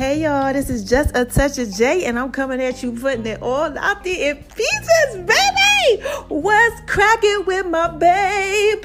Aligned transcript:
Hey 0.00 0.22
y'all, 0.22 0.50
this 0.54 0.70
is 0.70 0.82
just 0.88 1.14
a 1.14 1.26
touch 1.26 1.58
of 1.58 1.70
J, 1.74 2.06
and 2.06 2.18
I'm 2.18 2.32
coming 2.32 2.58
at 2.62 2.82
you 2.82 2.92
putting 2.92 3.26
it 3.26 3.42
all 3.42 3.76
out 3.76 4.02
there 4.02 4.30
in 4.30 4.42
pieces, 4.44 5.16
baby. 5.16 6.02
What's 6.28 6.80
cracking 6.90 7.44
with 7.44 7.66
my 7.66 7.88
babies? 7.88 8.82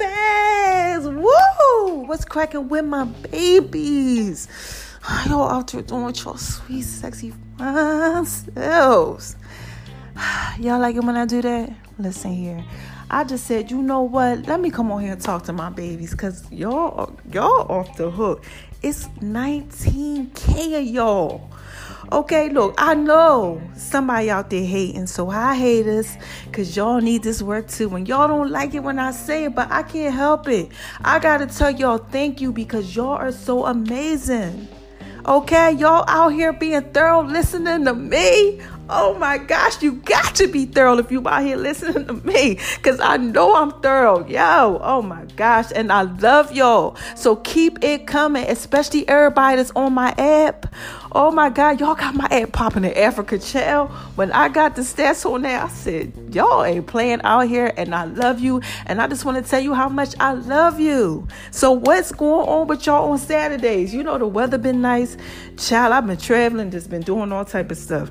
Woo! 1.08 2.04
What's 2.04 2.26
cracking 2.26 2.68
with 2.68 2.84
my 2.84 3.04
babies? 3.04 4.46
Y'all 5.26 5.48
out 5.48 5.68
there 5.68 5.80
doing 5.80 6.14
your 6.14 6.36
sweet, 6.36 6.82
sexy 6.82 7.32
fine 7.56 8.26
selves. 8.26 9.36
Y'all 10.58 10.78
like 10.78 10.96
it 10.96 11.02
when 11.02 11.16
I 11.16 11.24
do 11.24 11.40
that? 11.40 11.72
Listen 11.98 12.34
here. 12.34 12.62
I 13.10 13.24
just 13.24 13.46
said, 13.46 13.70
you 13.70 13.80
know 13.82 14.02
what? 14.02 14.46
Let 14.46 14.60
me 14.60 14.68
come 14.68 14.92
on 14.92 15.00
here 15.00 15.12
and 15.12 15.20
talk 15.22 15.44
to 15.44 15.52
my 15.54 15.70
babies, 15.70 16.14
cause 16.14 16.44
y'all, 16.50 17.16
y'all 17.32 17.72
off 17.72 17.96
the 17.96 18.10
hook. 18.10 18.44
It's 18.82 19.06
19K 19.20 20.80
of 20.80 20.86
y'all. 20.86 21.50
Okay, 22.12 22.50
look, 22.50 22.74
I 22.78 22.94
know 22.94 23.60
somebody 23.74 24.30
out 24.30 24.50
there 24.50 24.64
hating, 24.64 25.06
so 25.06 25.28
I 25.30 25.56
hate 25.56 25.86
us 25.86 26.16
because 26.44 26.76
y'all 26.76 27.00
need 27.00 27.22
this 27.22 27.42
work 27.42 27.68
too. 27.68 27.94
And 27.96 28.06
y'all 28.06 28.28
don't 28.28 28.50
like 28.50 28.74
it 28.74 28.80
when 28.80 28.98
I 28.98 29.10
say 29.10 29.46
it, 29.46 29.54
but 29.54 29.70
I 29.72 29.82
can't 29.82 30.14
help 30.14 30.46
it. 30.46 30.70
I 31.02 31.18
gotta 31.18 31.46
tell 31.46 31.70
y'all 31.70 31.98
thank 31.98 32.40
you 32.40 32.52
because 32.52 32.94
y'all 32.94 33.16
are 33.16 33.32
so 33.32 33.66
amazing. 33.66 34.68
Okay, 35.26 35.72
y'all 35.72 36.04
out 36.06 36.28
here 36.28 36.52
being 36.52 36.82
thorough 36.92 37.22
listening 37.22 37.86
to 37.86 37.94
me. 37.94 38.60
Oh 38.88 39.18
my 39.18 39.38
gosh, 39.38 39.82
you 39.82 39.92
got 39.92 40.36
to 40.36 40.46
be 40.46 40.64
thorough 40.64 40.98
if 40.98 41.10
you 41.10 41.26
out 41.28 41.42
here 41.42 41.56
listening 41.56 42.06
to 42.06 42.12
me. 42.26 42.56
Cause 42.82 43.00
I 43.00 43.16
know 43.16 43.56
I'm 43.56 43.72
thorough. 43.80 44.24
Yo, 44.26 44.80
oh 44.80 45.02
my 45.02 45.24
gosh. 45.36 45.72
And 45.74 45.90
I 45.90 46.02
love 46.02 46.52
y'all. 46.52 46.96
So 47.16 47.36
keep 47.36 47.82
it 47.82 48.06
coming, 48.06 48.44
especially 48.48 49.08
everybody 49.08 49.56
that's 49.56 49.72
on 49.74 49.92
my 49.92 50.14
app. 50.18 50.72
Oh 51.18 51.30
my 51.30 51.48
God, 51.48 51.80
y'all 51.80 51.94
got 51.94 52.14
my 52.14 52.28
ad 52.30 52.52
popping 52.52 52.84
in 52.84 52.92
Africa 52.92 53.38
Child. 53.38 53.88
When 54.16 54.30
I 54.32 54.50
got 54.50 54.76
the 54.76 54.82
stats 54.82 55.24
on 55.24 55.40
there, 55.40 55.62
I 55.62 55.68
said, 55.68 56.12
y'all 56.30 56.62
ain't 56.62 56.86
playing 56.86 57.22
out 57.22 57.48
here 57.48 57.72
and 57.78 57.94
I 57.94 58.04
love 58.04 58.38
you. 58.38 58.60
And 58.84 59.00
I 59.00 59.06
just 59.06 59.24
want 59.24 59.42
to 59.42 59.50
tell 59.50 59.58
you 59.58 59.72
how 59.72 59.88
much 59.88 60.14
I 60.20 60.34
love 60.34 60.78
you. 60.78 61.26
So 61.52 61.72
what's 61.72 62.12
going 62.12 62.46
on 62.46 62.66
with 62.66 62.84
y'all 62.84 63.10
on 63.12 63.16
Saturdays? 63.16 63.94
You 63.94 64.02
know, 64.02 64.18
the 64.18 64.26
weather 64.26 64.58
been 64.58 64.82
nice. 64.82 65.16
Child, 65.56 65.94
I've 65.94 66.06
been 66.06 66.18
traveling, 66.18 66.70
just 66.70 66.90
been 66.90 67.00
doing 67.00 67.32
all 67.32 67.46
type 67.46 67.70
of 67.70 67.78
stuff. 67.78 68.10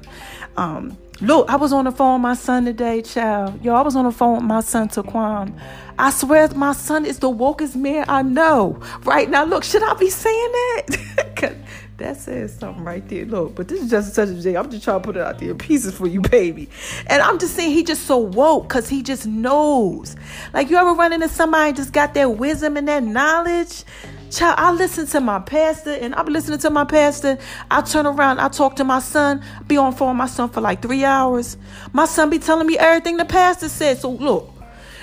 Um, 0.57 0.97
look, 1.21 1.47
I 1.47 1.57
was 1.57 1.73
on 1.73 1.85
the 1.85 1.91
phone 1.91 2.13
with 2.13 2.23
my 2.23 2.33
son 2.33 2.65
today, 2.65 3.03
child. 3.03 3.63
Yo, 3.63 3.75
I 3.75 3.81
was 3.81 3.95
on 3.95 4.05
the 4.05 4.11
phone 4.11 4.37
with 4.37 4.45
my 4.45 4.61
son 4.61 4.89
Taquan. 4.89 5.55
I 5.99 6.09
swear 6.09 6.47
my 6.55 6.73
son 6.73 7.05
is 7.05 7.19
the 7.19 7.29
wokest 7.29 7.75
man 7.75 8.05
I 8.07 8.23
know. 8.23 8.81
Right 9.03 9.29
now, 9.29 9.45
look, 9.45 9.63
should 9.63 9.83
I 9.83 9.93
be 9.93 10.09
saying 10.09 10.51
that? 10.51 11.55
that 11.97 12.17
says 12.17 12.53
something 12.53 12.83
right 12.83 13.07
there. 13.07 13.25
Look, 13.25 13.55
but 13.55 13.67
this 13.67 13.81
is 13.81 13.89
just 13.89 14.13
such 14.13 14.29
a 14.29 14.41
J. 14.41 14.55
I'm 14.55 14.69
just 14.69 14.83
trying 14.83 15.01
to 15.01 15.05
put 15.05 15.15
it 15.15 15.21
out 15.21 15.39
there 15.39 15.51
in 15.51 15.57
pieces 15.57 15.95
for 15.95 16.07
you, 16.07 16.21
baby. 16.21 16.69
And 17.07 17.21
I'm 17.21 17.39
just 17.39 17.55
saying 17.55 17.71
he 17.71 17.83
just 17.83 18.05
so 18.05 18.17
woke 18.17 18.67
because 18.67 18.89
he 18.89 19.01
just 19.01 19.25
knows. 19.25 20.15
Like 20.53 20.69
you 20.69 20.77
ever 20.77 20.93
run 20.93 21.13
into 21.13 21.29
somebody 21.29 21.73
just 21.73 21.93
got 21.93 22.13
that 22.15 22.37
wisdom 22.37 22.77
and 22.77 22.87
that 22.87 23.03
knowledge? 23.03 23.83
Child, 24.31 24.55
I 24.57 24.71
listen 24.71 25.07
to 25.07 25.21
my 25.21 25.39
pastor 25.39 25.91
and 25.91 26.13
I'm 26.15 26.25
listening 26.25 26.59
to 26.59 26.69
my 26.69 26.83
pastor. 26.83 27.37
I 27.71 27.81
turn 27.81 28.05
around, 28.05 28.39
I 28.39 28.49
talk 28.49 28.75
to 28.77 28.83
my 28.83 28.99
son, 28.99 29.41
be 29.67 29.77
on 29.77 29.93
phone 29.93 30.09
with 30.09 30.17
my 30.17 30.27
son 30.27 30.49
for 30.49 30.59
like 30.61 30.81
three 30.81 31.05
hours. 31.05 31.55
My 31.93 32.05
son 32.05 32.29
be 32.29 32.39
telling 32.39 32.67
me 32.67 32.77
everything 32.77 33.17
the 33.17 33.25
pastor 33.25 33.69
said. 33.69 33.99
So 33.99 34.11
look, 34.11 34.51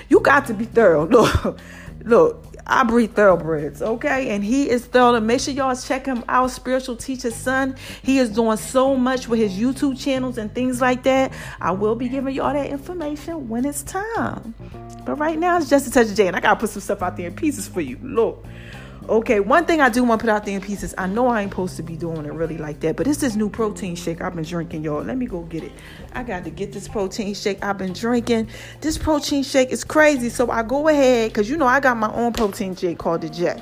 you 0.08 0.20
got 0.20 0.46
to 0.48 0.54
be 0.54 0.66
thorough. 0.66 1.06
Look, 1.08 1.58
look, 2.04 2.51
I 2.66 2.84
breed 2.84 3.14
thoroughbreds, 3.14 3.82
okay? 3.82 4.30
And 4.30 4.44
he 4.44 4.68
is 4.68 4.84
thorough. 4.84 5.20
Make 5.20 5.40
sure 5.40 5.52
y'all 5.54 5.74
check 5.76 6.06
him 6.06 6.24
out, 6.28 6.50
Spiritual 6.50 6.96
Teacher 6.96 7.30
Son. 7.30 7.76
He 8.02 8.18
is 8.18 8.30
doing 8.30 8.56
so 8.56 8.96
much 8.96 9.28
with 9.28 9.40
his 9.40 9.52
YouTube 9.52 10.00
channels 10.00 10.38
and 10.38 10.54
things 10.54 10.80
like 10.80 11.02
that. 11.02 11.32
I 11.60 11.72
will 11.72 11.96
be 11.96 12.08
giving 12.08 12.34
y'all 12.34 12.52
that 12.52 12.68
information 12.68 13.48
when 13.48 13.64
it's 13.64 13.82
time. 13.82 14.54
But 15.04 15.16
right 15.16 15.38
now, 15.38 15.56
it's 15.58 15.68
just 15.68 15.86
a 15.88 15.90
touch 15.90 16.08
of 16.08 16.14
J, 16.16 16.28
and 16.28 16.36
I 16.36 16.40
gotta 16.40 16.60
put 16.60 16.70
some 16.70 16.82
stuff 16.82 17.02
out 17.02 17.16
there 17.16 17.26
in 17.26 17.34
pieces 17.34 17.66
for 17.66 17.80
you. 17.80 17.98
Look. 18.02 18.44
Okay, 19.08 19.40
one 19.40 19.64
thing 19.64 19.80
I 19.80 19.88
do 19.88 20.04
want 20.04 20.20
to 20.20 20.26
put 20.26 20.32
out 20.32 20.44
there 20.44 20.54
in 20.54 20.60
pieces. 20.60 20.94
I 20.96 21.08
know 21.08 21.26
I 21.26 21.42
ain't 21.42 21.50
supposed 21.50 21.76
to 21.76 21.82
be 21.82 21.96
doing 21.96 22.24
it 22.24 22.32
really 22.32 22.56
like 22.56 22.78
that, 22.80 22.94
but 22.94 23.08
it's 23.08 23.18
this 23.18 23.34
new 23.34 23.50
protein 23.50 23.96
shake 23.96 24.22
I've 24.22 24.34
been 24.34 24.44
drinking, 24.44 24.84
y'all. 24.84 25.02
Let 25.02 25.16
me 25.18 25.26
go 25.26 25.42
get 25.42 25.64
it. 25.64 25.72
I 26.12 26.22
got 26.22 26.44
to 26.44 26.50
get 26.50 26.72
this 26.72 26.86
protein 26.86 27.34
shake 27.34 27.64
I've 27.64 27.78
been 27.78 27.94
drinking. 27.94 28.48
This 28.80 28.96
protein 28.96 29.42
shake 29.42 29.70
is 29.70 29.82
crazy, 29.82 30.28
so 30.28 30.50
I 30.52 30.62
go 30.62 30.86
ahead 30.86 31.30
because 31.30 31.50
you 31.50 31.56
know 31.56 31.66
I 31.66 31.80
got 31.80 31.96
my 31.96 32.12
own 32.14 32.32
protein 32.32 32.76
shake 32.76 32.98
called 32.98 33.22
the 33.22 33.28
Jet. 33.28 33.60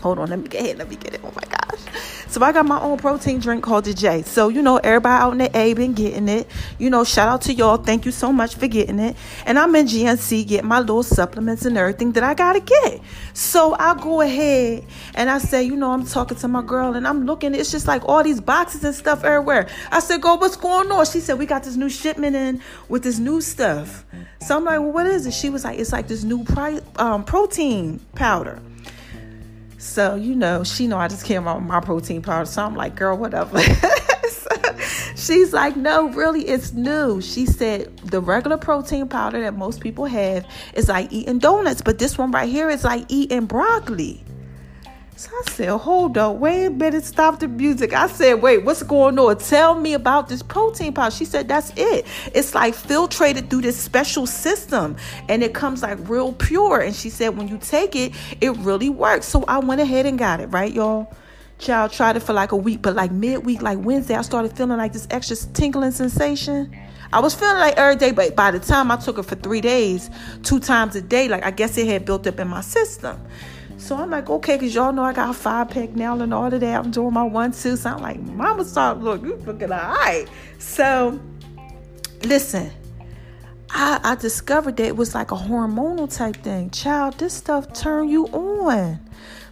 Hold 0.00 0.18
on, 0.18 0.30
let 0.30 0.38
me 0.38 0.48
get 0.48 0.64
it. 0.64 0.78
Let 0.78 0.88
me 0.88 0.96
get 0.96 1.12
it. 1.12 1.20
Oh 1.22 1.32
my 1.34 1.42
gosh. 1.50 2.14
So 2.28 2.42
I 2.42 2.52
got 2.52 2.66
my 2.66 2.80
own 2.80 2.98
protein 2.98 3.38
drink 3.38 3.62
called 3.62 3.84
the 3.84 3.94
J. 3.94 4.22
So, 4.22 4.48
you 4.48 4.60
know, 4.60 4.78
everybody 4.78 5.22
out 5.22 5.32
in 5.32 5.38
the 5.38 5.56
A 5.56 5.74
been 5.74 5.94
getting 5.94 6.28
it. 6.28 6.48
You 6.78 6.90
know, 6.90 7.04
shout 7.04 7.28
out 7.28 7.42
to 7.42 7.54
y'all. 7.54 7.76
Thank 7.76 8.04
you 8.04 8.12
so 8.12 8.32
much 8.32 8.56
for 8.56 8.66
getting 8.66 8.98
it. 8.98 9.16
And 9.46 9.58
I'm 9.58 9.74
in 9.76 9.86
GNC 9.86 10.46
getting 10.46 10.68
my 10.68 10.80
little 10.80 11.02
supplements 11.02 11.64
and 11.64 11.78
everything 11.78 12.12
that 12.12 12.24
I 12.24 12.34
gotta 12.34 12.60
get. 12.60 13.00
So 13.32 13.76
I 13.78 13.94
go 13.94 14.20
ahead 14.20 14.84
and 15.14 15.30
I 15.30 15.38
say, 15.38 15.62
you 15.62 15.76
know, 15.76 15.92
I'm 15.92 16.04
talking 16.04 16.36
to 16.38 16.48
my 16.48 16.62
girl 16.62 16.94
and 16.94 17.06
I'm 17.06 17.26
looking, 17.26 17.54
it's 17.54 17.70
just 17.70 17.86
like 17.86 18.04
all 18.04 18.22
these 18.22 18.40
boxes 18.40 18.84
and 18.84 18.94
stuff 18.94 19.24
everywhere. 19.24 19.68
I 19.92 20.00
said, 20.00 20.20
Go, 20.20 20.34
what's 20.34 20.56
going 20.56 20.90
on? 20.90 21.06
She 21.06 21.20
said, 21.20 21.38
We 21.38 21.46
got 21.46 21.62
this 21.62 21.76
new 21.76 21.88
shipment 21.88 22.34
in 22.34 22.60
with 22.88 23.02
this 23.02 23.18
new 23.18 23.40
stuff. 23.40 24.04
So 24.40 24.56
I'm 24.56 24.64
like, 24.64 24.80
Well, 24.80 24.92
what 24.92 25.06
is 25.06 25.26
it? 25.26 25.32
She 25.32 25.48
was 25.48 25.64
like, 25.64 25.78
It's 25.78 25.92
like 25.92 26.08
this 26.08 26.24
new 26.24 26.44
pri- 26.44 26.80
um, 26.96 27.24
protein 27.24 28.00
powder. 28.14 28.60
So, 29.86 30.16
you 30.16 30.34
know, 30.34 30.64
she 30.64 30.86
know 30.88 30.98
I 30.98 31.08
just 31.08 31.24
came 31.24 31.46
out 31.46 31.60
with 31.60 31.68
my 31.68 31.80
protein 31.80 32.20
powder. 32.20 32.44
So 32.44 32.62
I'm 32.62 32.74
like, 32.74 32.96
girl, 32.96 33.16
whatever. 33.16 33.58
so 34.28 34.50
she's 35.14 35.52
like, 35.52 35.76
no, 35.76 36.08
really, 36.10 36.42
it's 36.42 36.72
new. 36.72 37.22
She 37.22 37.46
said 37.46 37.96
the 37.98 38.20
regular 38.20 38.58
protein 38.58 39.08
powder 39.08 39.40
that 39.40 39.54
most 39.54 39.80
people 39.80 40.04
have 40.06 40.44
is 40.74 40.88
like 40.88 41.12
eating 41.12 41.38
donuts, 41.38 41.82
but 41.82 41.98
this 41.98 42.18
one 42.18 42.32
right 42.32 42.48
here 42.48 42.68
is 42.68 42.84
like 42.84 43.04
eating 43.08 43.46
broccoli. 43.46 44.25
So 45.18 45.30
I 45.32 45.50
said, 45.50 45.68
hold 45.70 46.18
up, 46.18 46.36
wait 46.36 46.66
a 46.66 46.70
minute, 46.70 47.02
stop 47.02 47.40
the 47.40 47.48
music. 47.48 47.94
I 47.94 48.06
said, 48.06 48.42
wait, 48.42 48.66
what's 48.66 48.82
going 48.82 49.18
on? 49.18 49.38
Tell 49.38 49.74
me 49.74 49.94
about 49.94 50.28
this 50.28 50.42
protein 50.42 50.92
powder. 50.92 51.10
She 51.10 51.24
said, 51.24 51.48
that's 51.48 51.72
it. 51.74 52.04
It's 52.34 52.54
like 52.54 52.74
filtrated 52.74 53.48
through 53.48 53.62
this 53.62 53.78
special 53.78 54.26
system 54.26 54.96
and 55.30 55.42
it 55.42 55.54
comes 55.54 55.80
like 55.80 56.06
real 56.06 56.34
pure. 56.34 56.80
And 56.80 56.94
she 56.94 57.08
said, 57.08 57.30
when 57.30 57.48
you 57.48 57.56
take 57.56 57.96
it, 57.96 58.12
it 58.42 58.54
really 58.58 58.90
works. 58.90 59.24
So 59.24 59.42
I 59.48 59.58
went 59.58 59.80
ahead 59.80 60.04
and 60.04 60.18
got 60.18 60.40
it, 60.40 60.48
right, 60.48 60.70
y'all? 60.70 61.10
Child 61.58 61.92
tried 61.92 62.16
it 62.16 62.20
for 62.20 62.34
like 62.34 62.52
a 62.52 62.56
week, 62.56 62.82
but 62.82 62.94
like 62.94 63.10
midweek, 63.10 63.62
like 63.62 63.78
Wednesday, 63.78 64.16
I 64.16 64.20
started 64.20 64.54
feeling 64.54 64.76
like 64.76 64.92
this 64.92 65.08
extra 65.10 65.34
tingling 65.54 65.92
sensation. 65.92 66.76
I 67.10 67.20
was 67.20 67.34
feeling 67.34 67.56
like 67.56 67.78
every 67.78 67.96
day, 67.96 68.12
but 68.12 68.36
by 68.36 68.50
the 68.50 68.60
time 68.60 68.90
I 68.90 68.96
took 68.96 69.16
it 69.16 69.22
for 69.22 69.36
three 69.36 69.62
days, 69.62 70.10
two 70.42 70.60
times 70.60 70.94
a 70.94 71.00
day, 71.00 71.28
like 71.28 71.42
I 71.42 71.52
guess 71.52 71.78
it 71.78 71.86
had 71.86 72.04
built 72.04 72.26
up 72.26 72.38
in 72.38 72.48
my 72.48 72.60
system. 72.60 73.18
So 73.78 73.96
I'm 73.96 74.10
like, 74.10 74.30
okay, 74.30 74.56
because 74.56 74.74
y'all 74.74 74.92
know 74.92 75.04
I 75.04 75.12
got 75.12 75.30
a 75.30 75.34
five 75.34 75.68
pack 75.70 75.90
now 75.90 76.18
and 76.18 76.32
all 76.32 76.52
of 76.52 76.60
that. 76.60 76.84
I'm 76.84 76.90
doing 76.90 77.12
my 77.12 77.22
one, 77.22 77.52
two. 77.52 77.76
So 77.76 77.90
I'm 77.90 78.00
like, 78.00 78.20
mama, 78.20 78.64
start 78.64 78.98
look, 78.98 79.22
you 79.22 79.36
looking 79.36 79.70
all 79.70 79.78
right. 79.78 80.26
So 80.58 81.20
listen, 82.22 82.70
I, 83.70 84.00
I 84.02 84.14
discovered 84.14 84.76
that 84.78 84.86
it 84.86 84.96
was 84.96 85.14
like 85.14 85.30
a 85.30 85.36
hormonal 85.36 86.14
type 86.14 86.36
thing. 86.36 86.70
Child, 86.70 87.18
this 87.18 87.34
stuff 87.34 87.72
turn 87.72 88.08
you 88.08 88.26
on. 88.28 88.98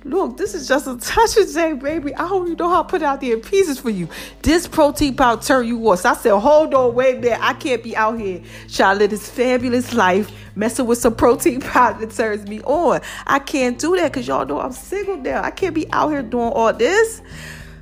Look, 0.07 0.37
this 0.37 0.55
is 0.55 0.69
just 0.69 0.87
a 0.87 0.99
touch 0.99 1.39
of 1.39 1.51
J, 1.51 1.73
baby. 1.73 2.15
I 2.15 2.29
don't 2.29 2.45
even 2.47 2.59
know 2.59 2.69
how 2.69 2.83
to 2.83 2.89
put 2.89 3.03
out 3.03 3.23
there 3.23 3.33
in 3.33 3.41
pieces 3.41 3.81
for 3.81 3.89
you. 3.89 4.07
This 4.43 4.69
protein 4.69 5.17
powder 5.17 5.41
turn 5.41 5.67
you 5.67 5.89
on. 5.89 5.97
So 5.97 6.11
I 6.11 6.15
said, 6.15 6.39
hold 6.39 6.75
on, 6.75 6.95
wait 6.95 7.17
a 7.17 7.21
minute. 7.21 7.39
I 7.41 7.55
can't 7.55 7.83
be 7.83 7.97
out 7.97 8.21
here 8.21 8.43
trying 8.69 8.97
to 8.97 8.99
live 9.01 9.11
this 9.11 9.31
fabulous 9.31 9.95
life 9.95 10.31
messing 10.55 10.87
with 10.87 10.99
some 10.99 11.17
protein 11.17 11.61
powder 11.63 12.05
that 12.05 12.15
turns 12.15 12.47
me 12.47 12.61
on. 12.63 13.01
I 13.27 13.39
can't 13.39 13.79
do 13.79 13.97
that 13.97 14.13
because 14.13 14.29
y'all 14.29 14.45
know 14.45 14.61
I'm 14.61 14.73
single 14.73 15.17
now. 15.17 15.43
I 15.43 15.51
can't 15.51 15.75
be 15.75 15.91
out 15.91 16.11
here 16.11 16.23
doing 16.23 16.53
all 16.53 16.73
this. 16.73 17.23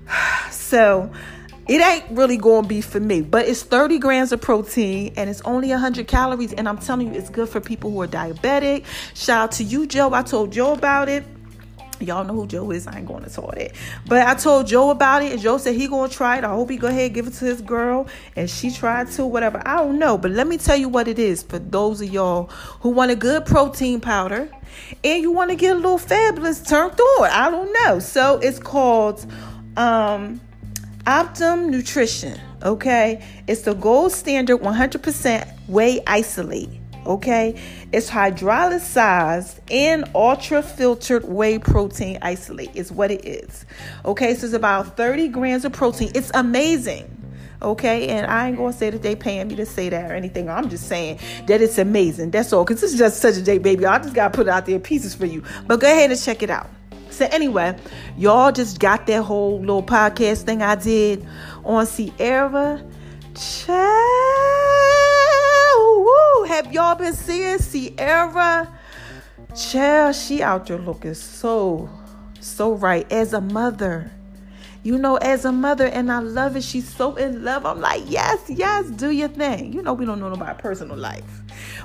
So 0.51 1.13
it 1.69 1.81
ain't 1.81 2.05
really 2.11 2.37
gonna 2.37 2.67
be 2.67 2.81
for 2.81 2.99
me. 2.99 3.21
But 3.21 3.47
it's 3.47 3.63
30 3.63 3.99
grams 3.99 4.33
of 4.33 4.41
protein 4.41 5.13
and 5.17 5.29
it's 5.29 5.41
only 5.43 5.69
100 5.69 6.07
calories. 6.09 6.53
And 6.53 6.69
I'm 6.69 6.79
telling 6.79 7.13
you, 7.13 7.19
it's 7.19 7.31
good 7.31 7.49
for 7.49 7.61
people 7.61 7.91
who 7.91 8.01
are 8.03 8.09
diabetic. 8.09 8.85
Shout 9.15 9.43
out 9.43 9.53
to 9.53 9.65
you, 9.65 9.87
Joe. 9.87 10.13
I 10.13 10.23
told 10.23 10.53
Joe 10.53 10.73
about 10.73 11.09
it. 11.09 11.25
Y'all 12.05 12.25
know 12.25 12.35
who 12.35 12.47
Joe 12.47 12.71
is. 12.71 12.87
I 12.87 12.99
ain't 12.99 13.07
going 13.07 13.25
to 13.25 13.31
talk 13.31 13.55
that. 13.55 13.73
But 14.07 14.27
I 14.27 14.35
told 14.35 14.67
Joe 14.67 14.91
about 14.91 15.23
it, 15.23 15.33
and 15.33 15.41
Joe 15.41 15.59
said 15.59 15.75
he 15.75 15.89
gonna 15.89 16.09
try 16.09 16.39
it. 16.39 16.45
I 16.45 16.49
hope 16.49 16.71
he 16.71 16.77
go 16.77 16.89
ahead 16.89 17.07
and 17.07 17.15
give 17.15 17.27
it 17.27 17.35
to 17.35 17.45
his 17.45 17.61
girl, 17.61 18.09
and 18.37 18.49
she 18.49 18.71
tried 18.71 19.11
to. 19.13 19.27
Whatever. 19.27 19.63
I 19.65 19.77
don't 19.77 19.99
know, 19.99 20.19
but 20.19 20.31
let 20.31 20.47
me 20.47 20.59
tell 20.59 20.77
you 20.77 20.89
what 20.89 21.09
it 21.09 21.19
is 21.19 21.43
for 21.43 21.59
those 21.59 22.01
of 22.01 22.11
y'all 22.11 22.47
who 22.81 22.91
want 22.91 23.11
a 23.11 23.17
good 23.17 23.47
protein 23.47 24.01
powder, 24.01 24.51
and 25.05 25.23
you 25.23 25.31
want 25.31 25.51
to 25.51 25.57
get 25.57 25.73
a 25.73 25.77
little 25.77 25.99
fabulous 25.99 26.63
turned 26.63 26.99
on. 27.01 27.31
I 27.31 27.51
don't 27.51 27.73
know. 27.85 27.99
So 27.99 28.39
it's 28.39 28.59
called 28.59 29.25
um, 29.77 30.41
Optimum 31.07 31.71
Nutrition. 31.71 32.39
Okay, 32.63 33.25
it's 33.49 33.63
the 33.63 33.75
gold 33.75 34.13
standard 34.13 34.59
100% 34.59 35.69
whey 35.69 36.01
isolate 36.07 36.82
okay? 37.07 37.61
It's 37.93 38.11
hydrolyzed 38.11 39.61
and 39.71 40.05
ultra 40.15 40.63
filtered 40.63 41.25
whey 41.25 41.59
protein 41.59 42.19
isolate, 42.23 42.75
is 42.75 42.93
what 42.93 43.11
it 43.11 43.25
is, 43.25 43.65
okay? 44.05 44.35
So 44.35 44.47
it's 44.47 44.55
about 44.55 44.97
30 44.97 45.29
grams 45.29 45.65
of 45.65 45.73
protein. 45.73 46.13
It's 46.15 46.31
amazing. 46.35 47.19
Okay, 47.63 48.09
and 48.09 48.27
I 48.27 48.49
ain't 48.49 48.57
gonna 48.57 48.73
say 48.73 48.91
that 48.91 49.03
they 49.03 49.15
paying 49.15 49.47
me 49.47 49.55
to 49.55 49.65
say 49.65 49.89
that 49.89 50.11
or 50.11 50.15
anything. 50.15 50.51
I'm 50.51 50.69
just 50.69 50.89
saying 50.89 51.21
that 51.47 51.61
it's 51.63 51.79
amazing. 51.79 52.33
That's 52.33 52.53
all. 52.53 52.65
Cause 52.65 52.81
this 52.81 52.93
is 52.93 52.99
just 52.99 53.21
such 53.21 53.37
a 53.37 53.43
day, 53.43 53.59
baby. 53.59 53.87
I 53.87 53.99
just 53.99 54.15
gotta 54.15 54.35
put 54.35 54.49
it 54.49 54.51
out 54.51 54.67
there 54.67 54.81
pieces 54.81 55.15
for 55.15 55.27
you. 55.27 55.45
But 55.69 55.79
go 55.79 55.87
ahead 55.87 56.11
and 56.11 56.21
check 56.21 56.43
it 56.43 56.51
out. 56.51 56.69
So 57.11 57.29
anyway, 57.31 57.79
y'all 58.17 58.51
just 58.51 58.81
got 58.81 59.07
that 59.07 59.23
whole 59.23 59.61
little 59.61 59.83
podcast 59.83 60.43
thing 60.43 60.61
I 60.61 60.75
did 60.75 61.25
on 61.65 61.87
Ciara. 61.87 62.83
Check 63.35 64.62
have 66.45 66.73
y'all 66.73 66.95
been 66.95 67.15
seeing 67.15 67.59
Ciara? 67.59 68.73
Child, 69.57 70.15
she 70.15 70.43
out 70.43 70.67
there 70.67 70.79
looking 70.79 71.15
so, 71.15 71.91
so 72.41 72.73
right 72.73 73.11
as 73.13 73.33
a 73.33 73.41
mother. 73.41 74.11
You 74.85 74.99
know, 74.99 75.17
as 75.17 75.45
a 75.45 75.53
mother, 75.53 75.87
and 75.87 76.11
I 76.11 76.19
love 76.19 76.57
it. 76.57 76.65
She's 76.65 76.93
so 76.93 77.15
in 77.15 77.45
love. 77.45 77.65
I'm 77.65 77.81
like, 77.81 78.03
yes, 78.07 78.41
yes, 78.49 78.91
do 78.91 79.11
your 79.11 79.29
thing. 79.29 79.73
You 79.73 79.81
know, 79.81 79.93
we 79.93 80.05
don't 80.05 80.19
know 80.19 80.33
about 80.33 80.59
personal 80.59 80.97
life, 80.97 81.43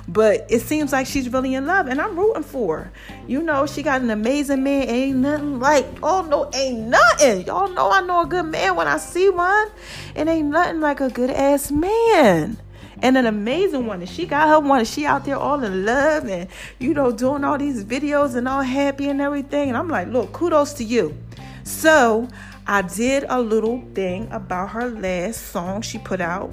but 0.08 0.46
it 0.50 0.62
seems 0.62 0.92
like 0.92 1.06
she's 1.06 1.28
really 1.28 1.54
in 1.54 1.64
love, 1.66 1.86
and 1.86 2.00
I'm 2.00 2.18
rooting 2.18 2.42
for 2.42 2.78
her. 2.78 2.92
You 3.28 3.40
know, 3.40 3.66
she 3.66 3.84
got 3.84 4.00
an 4.00 4.10
amazing 4.10 4.64
man. 4.64 4.88
Ain't 4.88 5.18
nothing 5.18 5.60
like, 5.60 5.86
oh 6.02 6.22
no, 6.22 6.50
ain't 6.58 6.88
nothing. 6.88 7.46
Y'all 7.46 7.68
know 7.68 7.90
I 7.90 8.00
know 8.00 8.22
a 8.22 8.26
good 8.26 8.46
man 8.46 8.74
when 8.74 8.88
I 8.88 8.96
see 8.96 9.28
one. 9.30 9.68
It 10.16 10.26
ain't 10.26 10.48
nothing 10.48 10.80
like 10.80 11.00
a 11.00 11.08
good 11.08 11.30
ass 11.30 11.70
man 11.70 12.58
and 13.02 13.16
an 13.16 13.26
amazing 13.26 13.86
one. 13.86 14.00
And 14.00 14.08
she 14.08 14.26
got 14.26 14.48
her 14.48 14.60
one. 14.60 14.80
And 14.80 14.88
she 14.88 15.06
out 15.06 15.24
there 15.24 15.36
all 15.36 15.62
in 15.62 15.84
love 15.84 16.24
and, 16.24 16.48
you 16.78 16.94
know, 16.94 17.12
doing 17.12 17.44
all 17.44 17.58
these 17.58 17.84
videos 17.84 18.34
and 18.34 18.48
all 18.48 18.62
happy 18.62 19.08
and 19.08 19.20
everything. 19.20 19.68
And 19.68 19.76
I'm 19.76 19.88
like, 19.88 20.08
look, 20.08 20.32
kudos 20.32 20.72
to 20.74 20.84
you. 20.84 21.16
So 21.64 22.28
I 22.66 22.82
did 22.82 23.24
a 23.28 23.40
little 23.40 23.82
thing 23.94 24.28
about 24.30 24.70
her 24.70 24.88
last 24.90 25.48
song 25.48 25.82
she 25.82 25.98
put 25.98 26.20
out, 26.20 26.50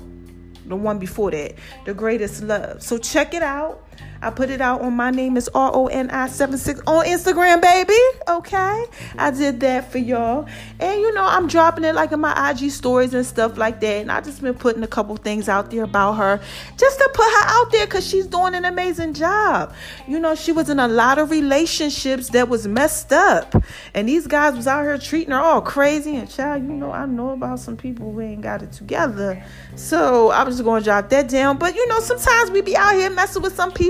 the 0.65 0.75
one 0.75 0.99
before 0.99 1.31
that, 1.31 1.55
The 1.85 1.93
Greatest 1.93 2.43
Love. 2.43 2.81
So 2.81 2.97
check 2.97 3.33
it 3.33 3.43
out. 3.43 3.84
I 4.21 4.31
put 4.31 4.49
it 4.49 4.59
out 4.59 4.81
on 4.81 4.93
my 4.93 5.11
name 5.11 5.37
is 5.37 5.47
R 5.53 5.69
O 5.71 5.85
N 5.85 6.09
I 6.09 6.27
76 6.27 6.81
on 6.87 7.05
Instagram, 7.05 7.61
baby. 7.61 7.93
Okay. 8.27 8.85
I 9.19 9.29
did 9.29 9.59
that 9.59 9.91
for 9.91 9.99
y'all. 9.99 10.47
And 10.79 11.01
you 11.01 11.13
know, 11.13 11.23
I'm 11.23 11.47
dropping 11.47 11.83
it 11.83 11.93
like 11.93 12.11
in 12.11 12.19
my 12.19 12.49
IG 12.49 12.71
stories 12.71 13.13
and 13.13 13.25
stuff 13.25 13.57
like 13.57 13.79
that. 13.81 14.01
And 14.01 14.11
I 14.11 14.21
just 14.21 14.41
been 14.41 14.55
putting 14.55 14.81
a 14.81 14.87
couple 14.87 15.15
things 15.17 15.47
out 15.47 15.69
there 15.69 15.83
about 15.83 16.13
her 16.13 16.41
just 16.77 16.97
to 16.97 17.09
put 17.13 17.23
her 17.23 17.45
out 17.45 17.71
there 17.71 17.85
because 17.85 18.07
she's 18.07 18.25
doing 18.25 18.55
an 18.55 18.65
amazing 18.65 19.13
job. 19.13 19.73
You 20.07 20.19
know, 20.19 20.33
she 20.33 20.51
was 20.51 20.71
in 20.71 20.79
a 20.79 20.87
lot 20.87 21.19
of 21.19 21.29
relationships 21.29 22.29
that 22.29 22.49
was 22.49 22.67
messed 22.67 23.13
up. 23.13 23.55
And 23.93 24.09
these 24.09 24.25
guys 24.25 24.55
was 24.55 24.65
out 24.65 24.83
here 24.83 24.97
treating 24.97 25.33
her 25.33 25.39
all 25.39 25.61
crazy. 25.61 26.15
And 26.15 26.27
child, 26.27 26.63
you 26.63 26.73
know, 26.73 26.91
I 26.91 27.05
know 27.05 27.29
about 27.29 27.59
some 27.59 27.77
people 27.77 28.11
who 28.11 28.21
ain't 28.21 28.41
got 28.41 28.63
it 28.63 28.71
together. 28.71 29.43
So 29.75 30.31
I'm 30.31 30.47
just 30.47 30.63
gonna 30.63 30.83
drop 30.83 31.09
that 31.09 31.29
down. 31.29 31.59
But 31.59 31.75
you 31.75 31.87
know, 31.87 31.99
sometimes 31.99 32.49
we 32.49 32.61
be 32.61 32.75
out 32.75 32.95
here 32.95 33.11
messing 33.11 33.43
with 33.43 33.55
some 33.55 33.71
people 33.71 33.84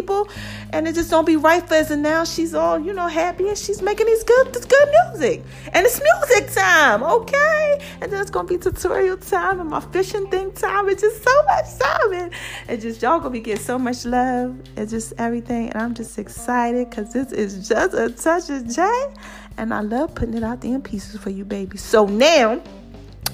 and 0.71 0.87
it 0.87 0.95
just 0.95 1.09
don't 1.09 1.25
be 1.25 1.35
right 1.35 1.67
for 1.67 1.75
us. 1.75 1.91
And 1.91 2.03
now 2.03 2.23
she's 2.23 2.53
all, 2.53 2.79
you 2.79 2.93
know, 2.93 3.07
happy 3.07 3.47
and 3.47 3.57
she's 3.57 3.81
making 3.81 4.07
these 4.07 4.23
good 4.23 4.53
this 4.53 4.65
good 4.65 4.89
music. 5.11 5.43
And 5.73 5.85
it's 5.85 6.01
music 6.01 6.53
time, 6.53 7.03
okay? 7.03 7.81
And 8.01 8.11
then 8.11 8.21
it's 8.21 8.29
gonna 8.29 8.47
be 8.47 8.57
tutorial 8.57 9.17
time 9.17 9.59
and 9.59 9.69
my 9.69 9.79
fishing 9.79 10.27
thing 10.29 10.51
time. 10.53 10.89
It's 10.89 11.01
just 11.01 11.23
so 11.23 11.43
much 11.43 11.79
time. 11.79 12.13
And, 12.13 12.33
and 12.67 12.81
just 12.81 13.01
y'all 13.01 13.19
gonna 13.19 13.31
be 13.31 13.39
getting 13.39 13.63
so 13.63 13.77
much 13.77 14.05
love 14.05 14.57
and 14.75 14.89
just 14.89 15.13
everything. 15.17 15.69
And 15.69 15.81
I'm 15.81 15.93
just 15.93 16.17
excited 16.17 16.89
because 16.89 17.13
this 17.13 17.31
is 17.31 17.67
just 17.67 17.93
a 17.93 18.09
touch 18.09 18.49
of 18.49 18.67
J. 18.67 18.89
And 19.57 19.73
I 19.73 19.81
love 19.81 20.15
putting 20.15 20.35
it 20.35 20.43
out 20.43 20.61
there 20.61 20.75
in 20.75 20.81
pieces 20.81 21.19
for 21.19 21.29
you, 21.29 21.45
baby. 21.45 21.77
So 21.77 22.05
now, 22.05 22.61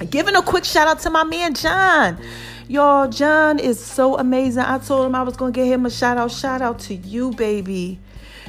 giving 0.09 0.35
a 0.35 0.41
quick 0.41 0.65
shout 0.65 0.87
out 0.87 0.99
to 0.99 1.09
my 1.09 1.23
man 1.23 1.53
John. 1.53 2.19
Y'all, 2.67 3.07
John 3.07 3.59
is 3.59 3.79
so 3.79 4.17
amazing. 4.17 4.63
I 4.63 4.77
told 4.77 5.05
him 5.05 5.15
I 5.15 5.23
was 5.23 5.35
going 5.35 5.53
to 5.53 5.59
get 5.59 5.67
him 5.67 5.85
a 5.85 5.89
shout 5.89 6.17
out. 6.17 6.31
Shout 6.31 6.61
out 6.61 6.79
to 6.81 6.95
you, 6.95 7.31
baby. 7.31 7.99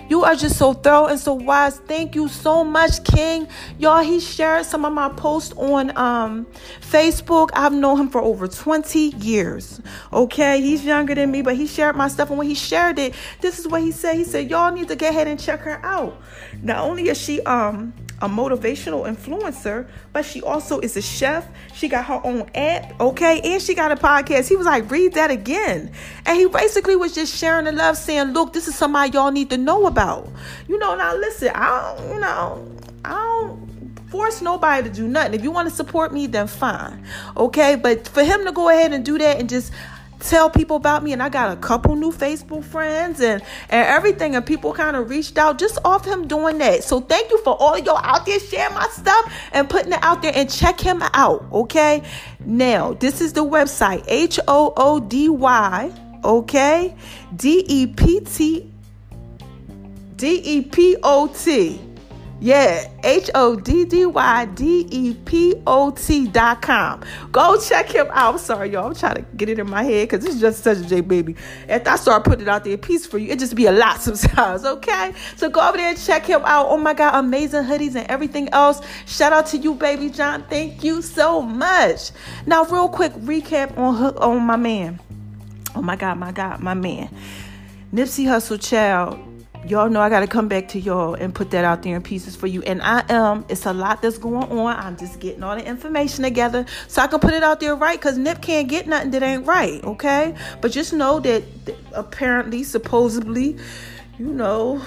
You 0.09 0.25
are 0.25 0.35
just 0.35 0.59
so 0.59 0.75
thorough 0.75 1.07
and 1.07 1.19
so 1.19 1.33
wise. 1.33 1.79
Thank 1.79 2.15
you 2.15 2.29
so 2.29 2.65
much, 2.65 3.03
King. 3.05 3.49
Y'all, 3.79 4.03
he 4.03 4.21
shared 4.21 4.67
some 4.67 4.85
of 4.85 4.93
my 4.93 5.09
posts 5.09 5.55
on 5.57 5.97
um, 5.97 6.47
Facebook. 6.81 7.51
I've 7.55 7.73
known 7.73 7.99
him 7.99 8.09
for 8.11 8.21
over 8.21 8.47
20 8.47 8.99
years. 8.99 9.81
Okay, 10.13 10.61
he's 10.61 10.85
younger 10.85 11.15
than 11.15 11.31
me, 11.31 11.43
but 11.43 11.57
he 11.57 11.67
shared 11.67 11.97
my 11.97 12.09
stuff. 12.09 12.29
And 12.29 12.39
when 12.39 12.49
he 12.49 12.55
shared 12.55 12.99
it, 12.99 13.15
this 13.41 13.59
is 13.59 13.67
what 13.67 13.83
he 13.83 13.91
said. 13.91 14.17
He 14.17 14.25
said, 14.25 14.51
Y'all 14.51 14.73
need 14.73 14.89
to 14.89 14.97
get 14.97 15.13
ahead 15.13 15.29
and 15.29 15.41
check 15.41 15.61
her 15.61 15.81
out. 15.85 16.21
Not 16.63 16.79
only 16.79 17.09
is 17.09 17.19
she 17.19 17.41
um 17.43 17.95
a 18.23 18.29
motivational 18.29 19.05
influencer, 19.05 19.89
but 20.13 20.25
she 20.25 20.41
also 20.43 20.79
is 20.79 20.97
a 20.97 21.03
chef. 21.03 21.47
She 21.75 21.89
got 21.89 22.05
her 22.05 22.21
own 22.25 22.49
app, 22.55 22.99
okay, 23.01 23.41
and 23.43 23.61
she 23.61 23.75
got 23.75 23.91
a 23.91 23.97
podcast. 23.97 24.49
He 24.49 24.57
was 24.57 24.65
like, 24.65 24.89
read 24.91 25.15
that 25.15 25.31
again. 25.31 25.91
And 26.25 26.39
he 26.39 26.47
basically 26.47 26.97
was 26.97 27.15
just 27.15 27.37
sharing 27.37 27.65
the 27.65 27.73
love, 27.73 27.99
saying, 27.99 28.29
Look, 28.29 28.53
this 28.53 28.69
is 28.69 28.77
somebody 28.77 29.13
y'all 29.13 29.33
need 29.33 29.51
to 29.51 29.59
know 29.59 29.87
about. 29.87 30.31
You 30.69 30.79
know, 30.79 30.95
now 30.95 31.15
listen, 31.17 31.51
I 31.55 31.97
don't, 31.97 32.15
you 32.15 32.21
know, 32.21 32.77
I 33.05 33.11
don't 33.11 33.73
force 34.13 34.43
nobody 34.43 34.89
to 34.89 34.95
do 34.95 35.09
nothing. 35.09 35.35
If 35.35 35.43
you 35.43 35.51
want 35.51 35.69
to 35.69 35.75
support 35.75 36.13
me, 36.13 36.27
then 36.27 36.47
fine. 36.47 37.05
Okay. 37.37 37.75
But 37.75 38.07
for 38.07 38.23
him 38.23 38.45
to 38.45 38.53
go 38.53 38.69
ahead 38.69 38.93
and 38.93 39.05
do 39.05 39.19
that 39.19 39.41
and 39.41 39.49
just 39.49 39.73
tell 40.23 40.49
people 40.49 40.77
about 40.77 41.03
me 41.03 41.13
and 41.13 41.23
I 41.23 41.29
got 41.29 41.53
a 41.53 41.61
couple 41.61 41.95
new 41.97 42.13
Facebook 42.13 42.65
friends 42.65 43.21
and 43.21 43.43
and 43.69 43.87
everything 43.87 44.35
and 44.37 44.45
people 44.45 44.73
kind 44.73 44.97
of 44.97 45.11
reached 45.11 45.37
out 45.39 45.59
just 45.59 45.79
off 45.85 46.05
him 46.07 46.27
doing 46.29 46.59
that. 46.59 46.85
So 46.85 47.01
thank 47.01 47.31
you 47.31 47.39
for 47.39 47.57
all 47.61 47.79
y'all 47.79 47.99
out 47.99 48.27
there 48.27 48.41
sharing 48.41 48.75
my 48.75 48.87
stuff 48.89 49.33
and 49.53 49.69
putting 49.69 49.93
it 49.93 49.99
out 50.03 50.23
there 50.23 50.33
and 50.35 50.51
check 50.51 50.81
him 50.81 51.03
out, 51.15 51.45
okay? 51.53 52.03
Now, 52.45 52.95
this 52.95 53.21
is 53.21 53.33
the 53.33 53.45
website 53.45 54.05
H 54.09 54.39
O 54.49 54.73
O 54.77 55.01
D 55.01 55.29
Y, 55.29 55.93
okay? 56.25 56.97
D 57.35 57.65
E 57.67 57.87
P 57.87 58.21
T 58.21 58.73
D 60.17 60.41
E 60.45 60.63
P 60.63 60.97
O 61.03 61.27
T 61.29 61.81
yeah, 62.43 62.91
H 63.05 63.31
O 63.37 63.55
D 63.55 63.85
D 63.85 64.05
Y 64.05 64.45
D 64.47 64.89
E 64.91 65.15
P 65.15 65.55
O 65.65 65.93
T 65.93 66.27
dot 66.27 66.61
com. 66.61 67.01
Go 67.31 67.57
check 67.61 67.89
him 67.89 68.09
out. 68.11 68.35
I'm 68.35 68.39
sorry, 68.39 68.71
y'all. 68.71 68.89
I'm 68.89 68.97
trying 68.97 69.15
to 69.15 69.23
get 69.37 69.49
it 69.49 69.61
in 69.61 69.71
my 69.71 69.85
head 69.85 70.09
because 70.09 70.25
this 70.25 70.35
is 70.35 70.41
just 70.41 70.65
such 70.65 70.79
a 70.79 70.83
J 70.83 71.03
baby. 71.03 71.37
If 71.69 71.87
I 71.87 71.95
start 71.95 72.25
putting 72.25 72.41
it 72.41 72.49
out 72.49 72.65
there, 72.65 72.77
piece 72.77 73.07
for 73.07 73.19
you, 73.19 73.31
it 73.31 73.39
just 73.39 73.55
be 73.55 73.67
a 73.67 73.73
lot 73.73 74.01
sometimes, 74.01 74.65
okay? 74.65 75.15
So 75.37 75.49
go 75.51 75.61
over 75.61 75.77
there 75.77 75.91
and 75.91 75.99
check 75.99 76.27
him 76.27 76.43
out. 76.45 76.67
Oh 76.69 76.77
my 76.77 76.95
God, 76.95 77.15
amazing 77.15 77.63
hoodies 77.63 77.95
and 77.95 78.11
everything 78.11 78.49
else. 78.49 78.81
Shout 79.07 79.33
out 79.33 79.47
to 79.47 79.59
you, 79.59 79.75
baby 79.75 80.11
John. 80.11 80.43
Thank 80.51 80.83
you 80.83 81.01
so 81.01 81.43
much. 81.43 82.11
Now, 82.47 82.65
real 82.65 82.89
quick 82.89 83.13
recap 83.13 83.79
on 83.79 83.95
Hook 83.95 84.21
on 84.21 84.43
my 84.43 84.57
man. 84.57 84.99
Oh 85.77 85.83
my 85.83 85.95
God, 85.95 86.19
my 86.19 86.33
God, 86.33 86.59
my 86.59 86.75
man. 86.75 87.09
Nipsey 87.95 88.25
Hussle 88.25 88.61
Child 88.61 89.32
y'all 89.67 89.89
know 89.89 90.01
I 90.01 90.09
got 90.09 90.21
to 90.21 90.27
come 90.27 90.49
back 90.49 90.69
to 90.69 90.81
y'all 90.81 91.15
and 91.15 91.35
put 91.35 91.51
that 91.53 91.65
out 91.65 91.83
there 91.83 91.97
in 91.97 92.03
pieces 92.03 92.35
for 92.37 92.47
you. 92.47 92.63
And 92.63 92.83
I 92.83 93.05
am. 93.09 93.45
It's 93.49 93.67
a 93.67 93.73
lot 93.73 94.03
that's 94.03 94.19
going 94.19 94.51
on. 94.51 94.77
I'm 94.77 94.97
just 94.97 95.21
getting 95.21 95.43
all 95.43 95.57
the 95.57 95.65
information 95.65 96.25
together 96.25 96.67
so 96.89 97.03
I 97.03 97.07
can 97.07 97.21
put 97.21 97.35
it 97.35 97.43
out 97.43 97.61
there 97.61 97.75
right 97.75 97.99
because 97.99 98.19
Nip 98.19 98.43
can't 98.43 98.69
get 98.69 98.87
nothing 98.87 99.11
that 99.13 99.23
ain't 99.23 99.47
right, 99.47 99.83
okay? 99.85 100.35
But 100.61 100.73
just 100.73 100.93
know 100.93 101.21
that 101.21 101.45
apparently, 101.93 102.65
supposedly, 102.65 103.57
you 104.19 104.33
know, 104.33 104.83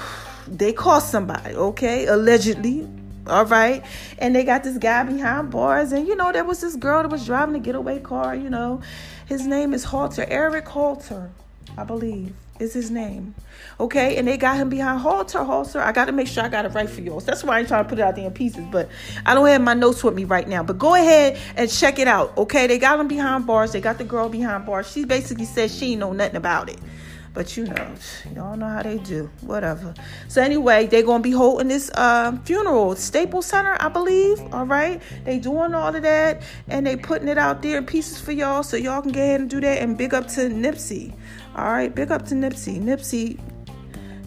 they 0.48 0.74
caught 0.74 1.04
somebody, 1.04 1.56
okay? 1.56 2.08
Allegedly. 2.08 2.88
All 3.28 3.46
right. 3.46 3.84
And 4.20 4.36
they 4.36 4.44
got 4.44 4.64
this 4.64 4.78
guy 4.78 5.04
behind 5.04 5.50
bars. 5.50 5.92
And, 5.92 6.08
you 6.08 6.16
know, 6.16 6.32
there 6.32 6.44
was 6.44 6.62
this 6.62 6.76
girl 6.76 7.02
that 7.02 7.10
was 7.10 7.26
driving 7.26 7.56
a 7.56 7.60
getaway 7.60 8.00
car, 8.00 8.36
you 8.36 8.50
know. 8.50 8.82
His 9.26 9.48
name 9.48 9.74
is 9.74 9.86
Holder, 9.86 10.26
Eric 10.28 10.68
Holder, 10.68 11.32
I 11.76 11.84
believe. 11.84 12.36
Is 12.60 12.74
his 12.74 12.90
name. 12.90 13.36
Okay, 13.80 14.18
and 14.18 14.28
they 14.28 14.38
got 14.38 14.56
him 14.58 14.70
behind 14.70 15.02
halter, 15.02 15.44
halter. 15.44 15.82
I 15.82 15.92
got 15.92 16.06
to 16.06 16.12
make 16.12 16.28
sure 16.28 16.44
I 16.44 16.50
got 16.50 16.66
it 16.66 16.70
right 16.70 16.90
for 16.90 17.02
y'all. 17.02 17.20
So 17.20 17.28
that's 17.28 17.44
why 17.44 17.60
I'm 17.60 17.66
trying 17.66 17.84
to 17.84 17.90
put 17.90 18.00
it 18.00 18.02
out 18.02 18.16
there 18.16 18.26
in 18.26 18.34
pieces, 18.34 18.66
but 18.72 18.90
I 19.26 19.34
don't 19.34 19.48
have 19.48 19.62
my 19.62 19.74
notes 19.74 20.04
with 20.04 20.16
me 20.16 20.24
right 20.24 20.48
now. 20.48 20.64
But 20.64 20.78
go 20.78 20.96
ahead 20.96 21.38
and 21.58 21.70
check 21.70 22.00
it 22.00 22.08
out. 22.08 22.38
Okay, 22.38 22.68
they 22.68 22.78
got 22.78 23.00
him 23.00 23.08
behind 23.08 23.46
bars. 23.46 23.74
They 23.74 23.82
got 23.82 23.98
the 23.98 24.06
girl 24.06 24.30
behind 24.30 24.66
bars. 24.66 24.90
She 24.90 25.04
basically 25.06 25.46
says 25.46 25.76
she 25.76 25.96
know 25.96 26.14
nothing 26.14 26.38
about 26.38 26.70
it. 26.70 26.80
But 27.36 27.58
you 27.58 27.66
know, 27.66 27.96
y'all 28.34 28.56
know 28.56 28.70
how 28.70 28.82
they 28.82 28.98
do. 28.98 29.30
Whatever. 29.42 29.94
So 30.30 30.42
anyway, 30.42 30.88
they're 30.88 31.04
gonna 31.04 31.22
be 31.22 31.32
holding 31.32 31.68
this 31.68 31.92
uh, 31.94 32.38
funeral, 32.46 32.96
Staples 32.96 33.46
Center, 33.48 33.76
I 33.78 33.90
believe. 33.90 34.40
All 34.54 34.66
right, 34.66 35.02
they 35.26 35.40
doing 35.40 35.76
all 35.76 35.94
of 35.94 36.02
that, 36.02 36.42
and 36.70 36.88
they 36.88 36.96
putting 36.96 37.28
it 37.28 37.38
out 37.38 37.62
there 37.62 37.78
in 37.78 37.86
pieces 37.86 38.22
for 38.22 38.32
y'all, 38.32 38.64
so 38.64 38.78
y'all 38.78 39.02
can 39.02 39.12
go 39.12 39.20
ahead 39.20 39.42
and 39.42 39.50
do 39.50 39.60
that. 39.60 39.82
And 39.82 39.98
big 39.98 40.14
up 40.14 40.30
to 40.30 40.48
Nipsey. 40.48 41.14
All 41.56 41.72
right, 41.72 41.94
big 41.94 42.12
up 42.12 42.26
to 42.28 42.36
Nipsey. 42.36 42.82
Nipsey, 42.82 43.40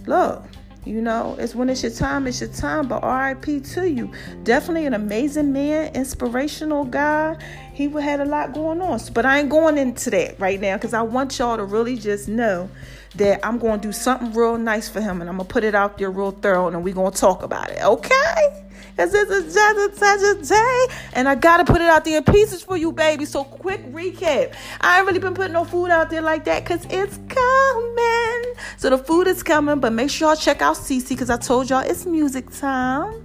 look. 0.06 0.44
You 0.84 1.02
know, 1.02 1.36
it's 1.38 1.54
when 1.54 1.68
it's 1.68 1.82
your 1.82 1.92
time, 1.92 2.26
it's 2.26 2.40
your 2.40 2.48
time. 2.48 2.88
But 2.88 3.02
RIP 3.02 3.62
to 3.62 3.90
you. 3.90 4.10
Definitely 4.44 4.86
an 4.86 4.94
amazing 4.94 5.52
man, 5.52 5.94
inspirational 5.94 6.86
guy. 6.86 7.36
He 7.74 7.88
had 7.90 8.20
a 8.20 8.24
lot 8.24 8.54
going 8.54 8.80
on. 8.80 8.98
But 9.12 9.26
I 9.26 9.40
ain't 9.40 9.50
going 9.50 9.76
into 9.76 10.08
that 10.10 10.40
right 10.40 10.58
now 10.58 10.76
because 10.76 10.94
I 10.94 11.02
want 11.02 11.38
y'all 11.38 11.58
to 11.58 11.64
really 11.64 11.98
just 11.98 12.26
know 12.26 12.70
that 13.16 13.44
I'm 13.44 13.58
going 13.58 13.80
to 13.80 13.88
do 13.88 13.92
something 13.92 14.32
real 14.32 14.56
nice 14.56 14.88
for 14.88 15.02
him 15.02 15.20
and 15.20 15.28
I'm 15.28 15.36
going 15.36 15.46
to 15.46 15.52
put 15.52 15.64
it 15.64 15.74
out 15.74 15.98
there 15.98 16.10
real 16.10 16.30
thorough 16.30 16.68
and 16.68 16.82
we're 16.82 16.94
going 16.94 17.12
to 17.12 17.18
talk 17.18 17.42
about 17.42 17.70
it. 17.70 17.82
Okay? 17.82 18.67
Because 18.90 19.12
this 19.12 19.30
is 19.30 19.54
just 19.54 20.50
a 20.52 20.54
day. 20.54 20.86
And 21.12 21.28
I 21.28 21.34
got 21.34 21.58
to 21.58 21.64
put 21.64 21.80
it 21.80 21.88
out 21.88 22.04
there 22.04 22.18
in 22.18 22.24
pieces 22.24 22.62
for 22.62 22.76
you, 22.76 22.92
baby. 22.92 23.24
So, 23.24 23.44
quick 23.44 23.84
recap. 23.92 24.54
I 24.80 24.98
ain't 24.98 25.06
really 25.06 25.18
been 25.20 25.34
putting 25.34 25.52
no 25.52 25.64
food 25.64 25.90
out 25.90 26.10
there 26.10 26.22
like 26.22 26.44
that 26.44 26.64
because 26.64 26.84
it's 26.90 27.18
coming. 27.28 28.54
So, 28.76 28.90
the 28.90 28.98
food 28.98 29.26
is 29.26 29.42
coming, 29.42 29.80
but 29.80 29.92
make 29.92 30.10
sure 30.10 30.28
y'all 30.28 30.36
check 30.36 30.62
out 30.62 30.76
Cece 30.76 31.08
because 31.10 31.30
I 31.30 31.36
told 31.36 31.70
y'all 31.70 31.80
it's 31.80 32.06
music 32.06 32.50
time. 32.50 33.24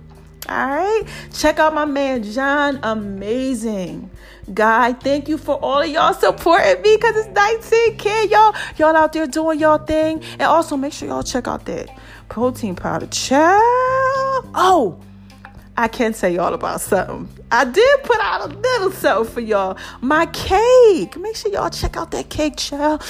All 0.49 0.67
right. 0.67 1.03
Check 1.33 1.59
out 1.59 1.73
my 1.73 1.85
man, 1.85 2.23
John. 2.23 2.79
Amazing 2.83 4.09
guy. 4.53 4.93
Thank 4.93 5.29
you 5.29 5.37
for 5.37 5.55
all 5.55 5.81
of 5.81 5.89
y'all 5.89 6.13
supporting 6.13 6.81
me 6.81 6.97
because 6.97 7.15
it's 7.15 7.29
19K, 7.29 8.29
y'all. 8.29 8.53
Y'all 8.77 8.95
out 8.95 9.13
there 9.13 9.27
doing 9.27 9.59
y'all 9.59 9.77
thing. 9.77 10.21
And 10.33 10.43
also 10.43 10.75
make 10.75 10.93
sure 10.93 11.07
y'all 11.07 11.23
check 11.23 11.47
out 11.47 11.65
that 11.65 11.89
protein 12.29 12.75
powder. 12.75 13.07
Child. 13.07 13.61
Oh, 14.53 14.99
I 15.75 15.87
can 15.87 16.13
tell 16.13 16.29
y'all 16.29 16.53
about 16.53 16.81
something. 16.81 17.27
I 17.51 17.65
did 17.65 18.03
put 18.03 18.19
out 18.19 18.51
a 18.51 18.55
little 18.55 18.91
something 18.91 19.33
for 19.33 19.41
y'all. 19.41 19.77
My 20.01 20.27
cake. 20.27 21.17
Make 21.17 21.35
sure 21.35 21.51
y'all 21.51 21.69
check 21.71 21.97
out 21.97 22.11
that 22.11 22.29
cake, 22.29 22.57
child. 22.57 23.03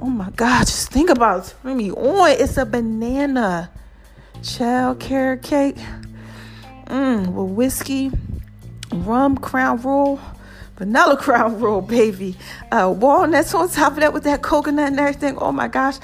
Oh 0.00 0.10
my 0.10 0.30
God. 0.30 0.66
Just 0.66 0.90
think 0.90 1.08
about 1.08 1.54
it. 1.64 1.64
me 1.64 1.90
on. 1.90 2.30
It's 2.32 2.58
a 2.58 2.66
banana 2.66 3.70
child 4.42 5.00
carrot 5.00 5.42
cake. 5.42 5.76
Mmm, 6.86 7.28
with 7.28 7.52
whiskey, 7.52 8.10
rum, 8.92 9.36
crown 9.38 9.80
roll, 9.80 10.20
vanilla 10.76 11.16
crown 11.20 11.60
roll, 11.60 11.80
baby. 11.80 12.36
Uh, 12.72 12.92
walnuts 12.94 13.54
on 13.54 13.68
top 13.68 13.92
of 13.92 14.00
that 14.00 14.12
with 14.12 14.24
that 14.24 14.42
coconut 14.42 14.88
and 14.88 14.98
everything. 15.00 15.38
Oh 15.38 15.52
my 15.52 15.68
gosh, 15.68 15.98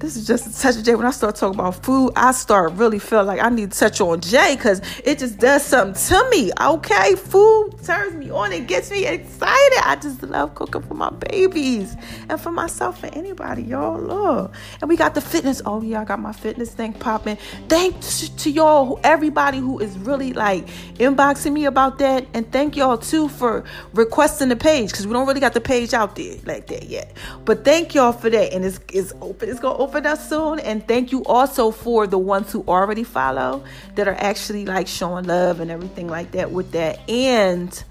this 0.00 0.16
is 0.16 0.26
just 0.26 0.52
such 0.52 0.80
day. 0.84 0.94
When 0.94 1.06
I 1.06 1.10
start 1.10 1.34
talking 1.34 1.58
about 1.58 1.82
food, 1.84 2.12
I 2.14 2.30
start 2.30 2.72
really 2.74 3.00
feel 3.00 3.24
like 3.24 3.40
I 3.40 3.48
need 3.48 3.72
to 3.72 3.78
touch 3.78 4.00
on 4.00 4.20
J 4.20 4.54
because 4.54 4.80
it 5.04 5.18
just 5.18 5.38
does 5.38 5.64
something 5.64 6.00
to 6.08 6.30
me. 6.30 6.52
Okay, 6.60 7.16
food 7.16 7.70
turns 7.82 8.14
me 8.14 8.30
on. 8.30 8.52
It 8.52 8.68
gets 8.68 8.90
me 8.92 9.06
excited. 9.06 9.78
I 9.84 9.98
just 10.00 10.22
love 10.22 10.54
cooking 10.54 10.82
for 10.82 10.94
my 10.94 11.10
babies 11.10 11.96
and 12.28 12.40
for 12.40 12.52
myself 12.52 13.02
and 13.02 13.16
anybody, 13.16 13.62
y'all. 13.62 13.98
love. 13.98 14.52
and 14.80 14.88
we 14.88 14.96
got 14.96 15.14
the 15.14 15.20
fitness. 15.20 15.60
Oh 15.66 15.82
yeah, 15.82 16.02
I 16.02 16.04
got 16.04 16.20
my 16.20 16.32
fitness 16.32 16.72
thing 16.72 16.92
popping. 16.92 17.36
Thanks 17.68 18.28
to 18.28 18.50
y'all, 18.50 19.00
everybody 19.02 19.58
who 19.58 19.80
is 19.80 19.98
really 19.98 20.32
like 20.32 20.66
inboxing 20.98 21.52
me 21.52 21.64
about 21.64 21.98
that, 21.98 22.24
and 22.34 22.50
thank 22.52 22.76
y'all 22.76 22.98
too 22.98 23.28
for 23.28 23.64
requesting 23.94 24.48
the 24.48 24.56
page 24.56 24.90
because 24.92 25.08
we 25.08 25.12
don't 25.12 25.26
really 25.26 25.40
got 25.40 25.54
the 25.54 25.60
page 25.60 25.92
out 25.92 26.14
there 26.14 26.36
like 26.44 26.68
that 26.68 26.84
yet. 26.84 27.16
But 27.44 27.64
thank 27.64 27.94
y'all 27.94 28.12
for 28.12 28.30
that. 28.30 28.52
And 28.52 28.64
it's, 28.64 28.78
it's 28.92 29.12
open. 29.20 29.48
It's 29.48 29.58
gonna 29.58 29.76
open 29.76 29.87
up 29.94 30.18
soon. 30.18 30.60
And 30.60 30.86
thank 30.86 31.12
you 31.12 31.24
also 31.24 31.70
for 31.70 32.06
the 32.06 32.18
ones 32.18 32.52
who 32.52 32.64
already 32.68 33.04
follow 33.04 33.64
that 33.94 34.08
are 34.08 34.16
actually 34.18 34.64
like 34.64 34.86
showing 34.86 35.26
love 35.26 35.60
and 35.60 35.70
everything 35.70 36.08
like 36.08 36.32
that 36.32 36.50
with 36.50 36.72
that. 36.72 36.98
And 37.08 37.82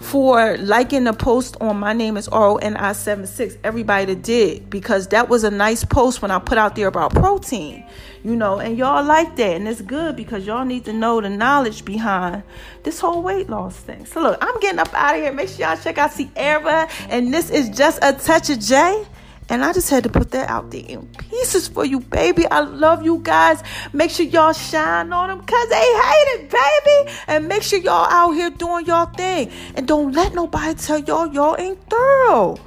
for 0.00 0.56
liking 0.56 1.04
the 1.04 1.12
post 1.12 1.56
on 1.60 1.78
my 1.78 1.92
name 1.92 2.16
is 2.16 2.26
RONI76, 2.28 3.58
everybody 3.62 4.06
that 4.14 4.22
did, 4.22 4.70
because 4.70 5.08
that 5.08 5.28
was 5.28 5.44
a 5.44 5.50
nice 5.50 5.84
post 5.84 6.22
when 6.22 6.30
I 6.30 6.38
put 6.38 6.56
out 6.56 6.74
there 6.74 6.88
about 6.88 7.14
protein, 7.14 7.84
you 8.24 8.34
know, 8.34 8.58
and 8.58 8.78
y'all 8.78 9.04
like 9.04 9.36
that. 9.36 9.56
And 9.56 9.68
it's 9.68 9.82
good 9.82 10.16
because 10.16 10.46
y'all 10.46 10.64
need 10.64 10.86
to 10.86 10.92
know 10.94 11.20
the 11.20 11.28
knowledge 11.28 11.84
behind 11.84 12.42
this 12.82 12.98
whole 12.98 13.22
weight 13.22 13.50
loss 13.50 13.76
thing. 13.76 14.06
So, 14.06 14.22
look, 14.22 14.38
I'm 14.40 14.58
getting 14.60 14.78
up 14.78 14.92
out 14.94 15.16
of 15.16 15.20
here. 15.20 15.32
Make 15.32 15.50
sure 15.50 15.66
y'all 15.66 15.76
check 15.76 15.98
out 15.98 16.12
Ciara, 16.16 16.88
and 17.10 17.32
this 17.32 17.50
is 17.50 17.68
just 17.68 17.98
a 18.02 18.14
touch 18.14 18.48
of 18.48 18.58
J. 18.58 19.06
And 19.50 19.64
I 19.64 19.72
just 19.72 19.90
had 19.90 20.04
to 20.04 20.08
put 20.08 20.30
that 20.30 20.48
out 20.48 20.70
there 20.70 20.84
in 20.86 21.06
pieces 21.08 21.66
for 21.66 21.84
you, 21.84 21.98
baby. 21.98 22.46
I 22.46 22.60
love 22.60 23.04
you 23.04 23.18
guys. 23.18 23.62
Make 23.92 24.12
sure 24.12 24.24
y'all 24.24 24.52
shine 24.52 25.12
on 25.12 25.28
them 25.28 25.40
because 25.40 25.68
they 25.68 25.74
hate 25.74 26.28
it, 26.36 26.50
baby. 26.50 27.12
And 27.26 27.48
make 27.48 27.64
sure 27.64 27.80
y'all 27.80 28.06
out 28.08 28.30
here 28.30 28.50
doing 28.50 28.86
y'all 28.86 29.06
thing. 29.06 29.50
And 29.74 29.88
don't 29.88 30.12
let 30.12 30.34
nobody 30.34 30.74
tell 30.74 31.00
y'all 31.00 31.26
y'all 31.26 31.56
ain't 31.58 31.80
thorough. 31.90 32.58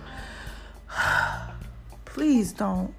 Please 2.06 2.52
don't. 2.52 2.94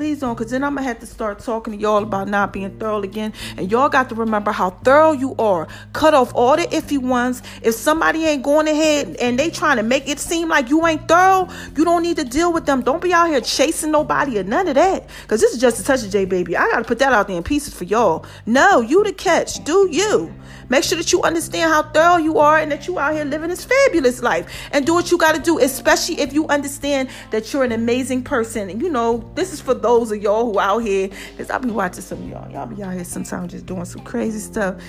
Please 0.00 0.20
don't, 0.20 0.34
because 0.34 0.50
then 0.50 0.64
I'm 0.64 0.76
going 0.76 0.84
to 0.84 0.88
have 0.88 1.00
to 1.00 1.06
start 1.06 1.40
talking 1.40 1.74
to 1.74 1.78
y'all 1.78 2.02
about 2.02 2.26
not 2.26 2.54
being 2.54 2.70
thorough 2.78 3.02
again. 3.02 3.34
And 3.58 3.70
y'all 3.70 3.90
got 3.90 4.08
to 4.08 4.14
remember 4.14 4.50
how 4.50 4.70
thorough 4.70 5.12
you 5.12 5.34
are. 5.38 5.68
Cut 5.92 6.14
off 6.14 6.34
all 6.34 6.56
the 6.56 6.62
iffy 6.62 6.96
ones. 6.96 7.42
If 7.60 7.74
somebody 7.74 8.24
ain't 8.24 8.42
going 8.42 8.66
ahead 8.66 9.16
and 9.16 9.38
they 9.38 9.50
trying 9.50 9.76
to 9.76 9.82
make 9.82 10.08
it 10.08 10.18
seem 10.18 10.48
like 10.48 10.70
you 10.70 10.86
ain't 10.86 11.06
thorough, 11.06 11.50
you 11.76 11.84
don't 11.84 12.02
need 12.02 12.16
to 12.16 12.24
deal 12.24 12.50
with 12.50 12.64
them. 12.64 12.80
Don't 12.80 13.02
be 13.02 13.12
out 13.12 13.28
here 13.28 13.42
chasing 13.42 13.90
nobody 13.90 14.38
or 14.38 14.42
none 14.42 14.68
of 14.68 14.76
that. 14.76 15.06
Because 15.20 15.42
this 15.42 15.52
is 15.52 15.60
just 15.60 15.78
a 15.80 15.84
touch 15.84 16.02
of 16.02 16.10
J, 16.10 16.24
baby. 16.24 16.56
I 16.56 16.66
got 16.70 16.78
to 16.78 16.84
put 16.84 16.98
that 17.00 17.12
out 17.12 17.28
there 17.28 17.36
in 17.36 17.42
pieces 17.42 17.74
for 17.74 17.84
y'all. 17.84 18.24
No, 18.46 18.80
you 18.80 19.04
the 19.04 19.12
catch. 19.12 19.62
Do 19.64 19.86
you. 19.92 20.32
Make 20.70 20.84
sure 20.84 20.96
that 20.96 21.12
you 21.12 21.22
understand 21.22 21.70
how 21.70 21.82
thorough 21.82 22.16
you 22.16 22.38
are 22.38 22.58
and 22.58 22.70
that 22.72 22.86
you 22.86 22.98
out 22.98 23.12
here 23.14 23.24
living 23.24 23.50
this 23.50 23.64
fabulous 23.64 24.22
life. 24.22 24.68
And 24.72 24.86
do 24.86 24.94
what 24.94 25.10
you 25.10 25.18
got 25.18 25.34
to 25.34 25.42
do, 25.42 25.58
especially 25.58 26.20
if 26.20 26.32
you 26.32 26.46
understand 26.46 27.10
that 27.32 27.52
you're 27.52 27.64
an 27.64 27.72
amazing 27.72 28.22
person. 28.22 28.70
And 28.70 28.80
you 28.80 28.88
know, 28.88 29.30
this 29.34 29.52
is 29.52 29.60
for 29.60 29.74
those 29.74 30.12
of 30.12 30.22
y'all 30.22 30.50
who 30.50 30.58
out 30.58 30.78
here, 30.78 31.08
because 31.32 31.50
I'll 31.50 31.58
be 31.58 31.70
watching 31.70 32.02
some 32.02 32.26
y'all. 32.30 32.50
Y'all 32.50 32.66
be 32.66 32.82
out 32.82 32.94
here 32.94 33.04
sometimes 33.04 33.52
just 33.52 33.66
doing 33.66 33.84
some 33.84 34.02
crazy 34.02 34.38
stuff 34.38 34.80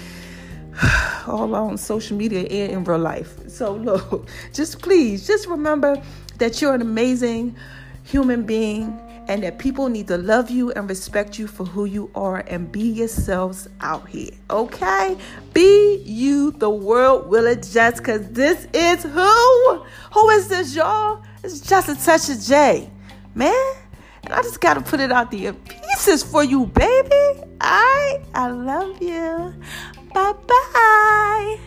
all 1.28 1.54
on 1.56 1.78
social 1.78 2.16
media 2.16 2.42
and 2.42 2.72
in 2.72 2.84
real 2.84 3.00
life. 3.00 3.50
So 3.50 3.74
look, 3.74 4.28
just 4.54 4.82
please, 4.82 5.26
just 5.26 5.48
remember 5.48 6.02
that 6.38 6.62
you're 6.62 6.76
an 6.76 6.82
amazing 6.82 7.56
human 8.04 8.44
being 8.44 9.00
and 9.28 9.44
that 9.44 9.58
people 9.58 9.90
need 9.90 10.08
to 10.08 10.18
love 10.18 10.50
you 10.50 10.72
and 10.72 10.90
respect 10.90 11.40
you 11.40 11.48
for 11.48 11.66
who 11.66 11.86
you 11.86 12.10
are 12.16 12.44
and 12.48 12.72
be 12.72 12.82
yourselves 12.82 13.68
out 13.80 14.08
here. 14.10 14.32
Okay? 14.50 15.18
Be 15.54 15.98
you, 16.06 16.52
the 16.52 16.70
world 16.70 17.30
will 17.30 17.48
adjust 17.48 17.98
because 17.98 18.30
this 18.32 18.68
is 18.74 19.04
who? 19.04 19.84
Who 20.14 20.30
is 20.30 20.48
this, 20.48 20.76
y'all? 20.76 21.24
It's 21.44 21.60
just 21.60 21.90
a 21.90 21.96
touch 21.96 22.30
of 22.30 22.42
J, 22.42 22.90
man. 23.36 23.74
And 24.24 24.34
I 24.34 24.42
just 24.42 24.62
got 24.62 24.76
to 24.76 24.82
put 24.82 25.00
it 25.00 25.12
out 25.12 25.32
there 25.32 25.54
pieces 25.54 26.24
for 26.24 26.44
you, 26.44 26.66
baby. 26.68 27.44
I, 27.60 28.22
I 28.34 28.50
love 28.52 29.02
you. 29.02 29.54
Bye 30.14 30.34
bye. 30.48 31.60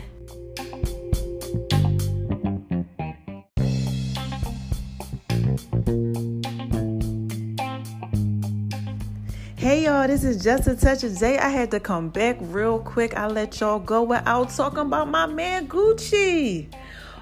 Hey 9.74 9.86
y'all, 9.86 10.06
this 10.06 10.22
is 10.22 10.40
just 10.40 10.68
a 10.68 10.76
touch 10.76 11.02
of 11.02 11.18
J. 11.18 11.36
I 11.36 11.48
had 11.48 11.72
to 11.72 11.80
come 11.80 12.08
back 12.08 12.36
real 12.38 12.78
quick. 12.78 13.16
I 13.16 13.26
let 13.26 13.58
y'all 13.58 13.80
go 13.80 14.04
without 14.04 14.50
talking 14.50 14.78
about 14.78 15.08
my 15.08 15.26
man 15.26 15.66
Gucci. 15.66 16.72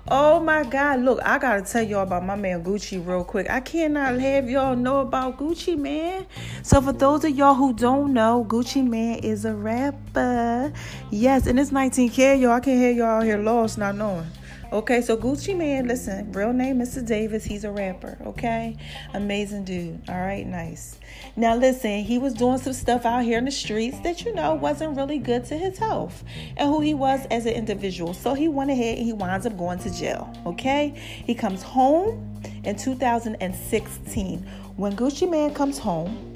Oh 0.07 0.39
my 0.39 0.63
God, 0.63 1.01
look, 1.01 1.19
I 1.25 1.39
gotta 1.39 1.63
tell 1.63 1.83
y'all 1.83 2.03
about 2.03 2.27
my 2.27 2.37
man 2.37 2.63
Gucci 2.63 3.03
real 3.07 3.25
quick. 3.25 3.49
I 3.49 3.61
cannot 3.61 4.21
have 4.21 4.51
y'all 4.51 4.77
know 4.77 5.01
about 5.01 5.39
Gucci 5.39 5.79
Mane. 5.79 6.27
So, 6.63 6.83
for 6.83 6.93
those 6.93 7.25
of 7.25 7.31
y'all 7.31 7.55
who 7.55 7.73
don't 7.73 8.13
know, 8.13 8.45
Gucci 8.47 8.87
Mane 8.87 9.21
is 9.21 9.47
a 9.47 9.55
rapper. 9.55 10.75
Yes, 11.11 11.47
and 11.47 11.59
it's 11.59 11.71
19K, 11.71 12.39
y'all. 12.39 12.51
I 12.51 12.61
can't 12.61 12.79
hear 12.79 12.91
y'all 12.93 13.23
here 13.23 13.39
lost 13.39 13.79
not 13.79 13.95
knowing. 13.95 14.27
Okay, 14.73 15.03
so 15.03 15.19
Gucci 15.19 15.55
Mane, 15.55 15.87
listen, 15.87 16.33
real 16.33 16.55
name 16.55 16.79
Mr. 16.79 17.07
Davis. 17.07 17.45
He's 17.45 17.65
a 17.65 17.71
rapper. 17.71 18.17
Okay, 18.25 18.79
amazing 19.13 19.65
dude. 19.65 20.01
All 20.09 20.19
right, 20.19 20.47
nice. 20.47 20.99
Now 21.37 21.57
listen, 21.57 22.03
he 22.05 22.17
was 22.17 22.33
doing 22.33 22.57
some 22.57 22.73
stuff 22.73 23.05
out 23.05 23.23
here 23.23 23.37
in 23.37 23.45
the 23.45 23.51
streets 23.51 24.01
that 24.01 24.25
you 24.25 24.35
know 24.35 24.55
wasn't 24.55 24.97
really 24.97 25.19
good 25.19 25.45
to 25.47 25.59
his 25.59 25.77
health 25.77 26.25
and 26.57 26.71
who 26.71 26.81
he 26.81 26.95
was 26.95 27.27
as 27.27 27.45
an 27.45 27.53
individual. 27.53 28.15
So 28.15 28.33
he 28.33 28.49
went 28.49 28.71
ahead 28.71 28.97
and 28.97 29.05
he 29.05 29.13
winds 29.13 29.45
up 29.45 29.59
going 29.59 29.79
to 29.81 29.91
jail. 29.91 30.33
Okay, 30.47 30.95
he 30.97 31.35
comes 31.35 31.63
home 31.63 32.41
in 32.65 32.75
2016. 32.75 34.39
When 34.77 34.97
Gucci 34.97 35.29
Mane 35.29 35.53
comes 35.53 35.79
home, 35.79 36.32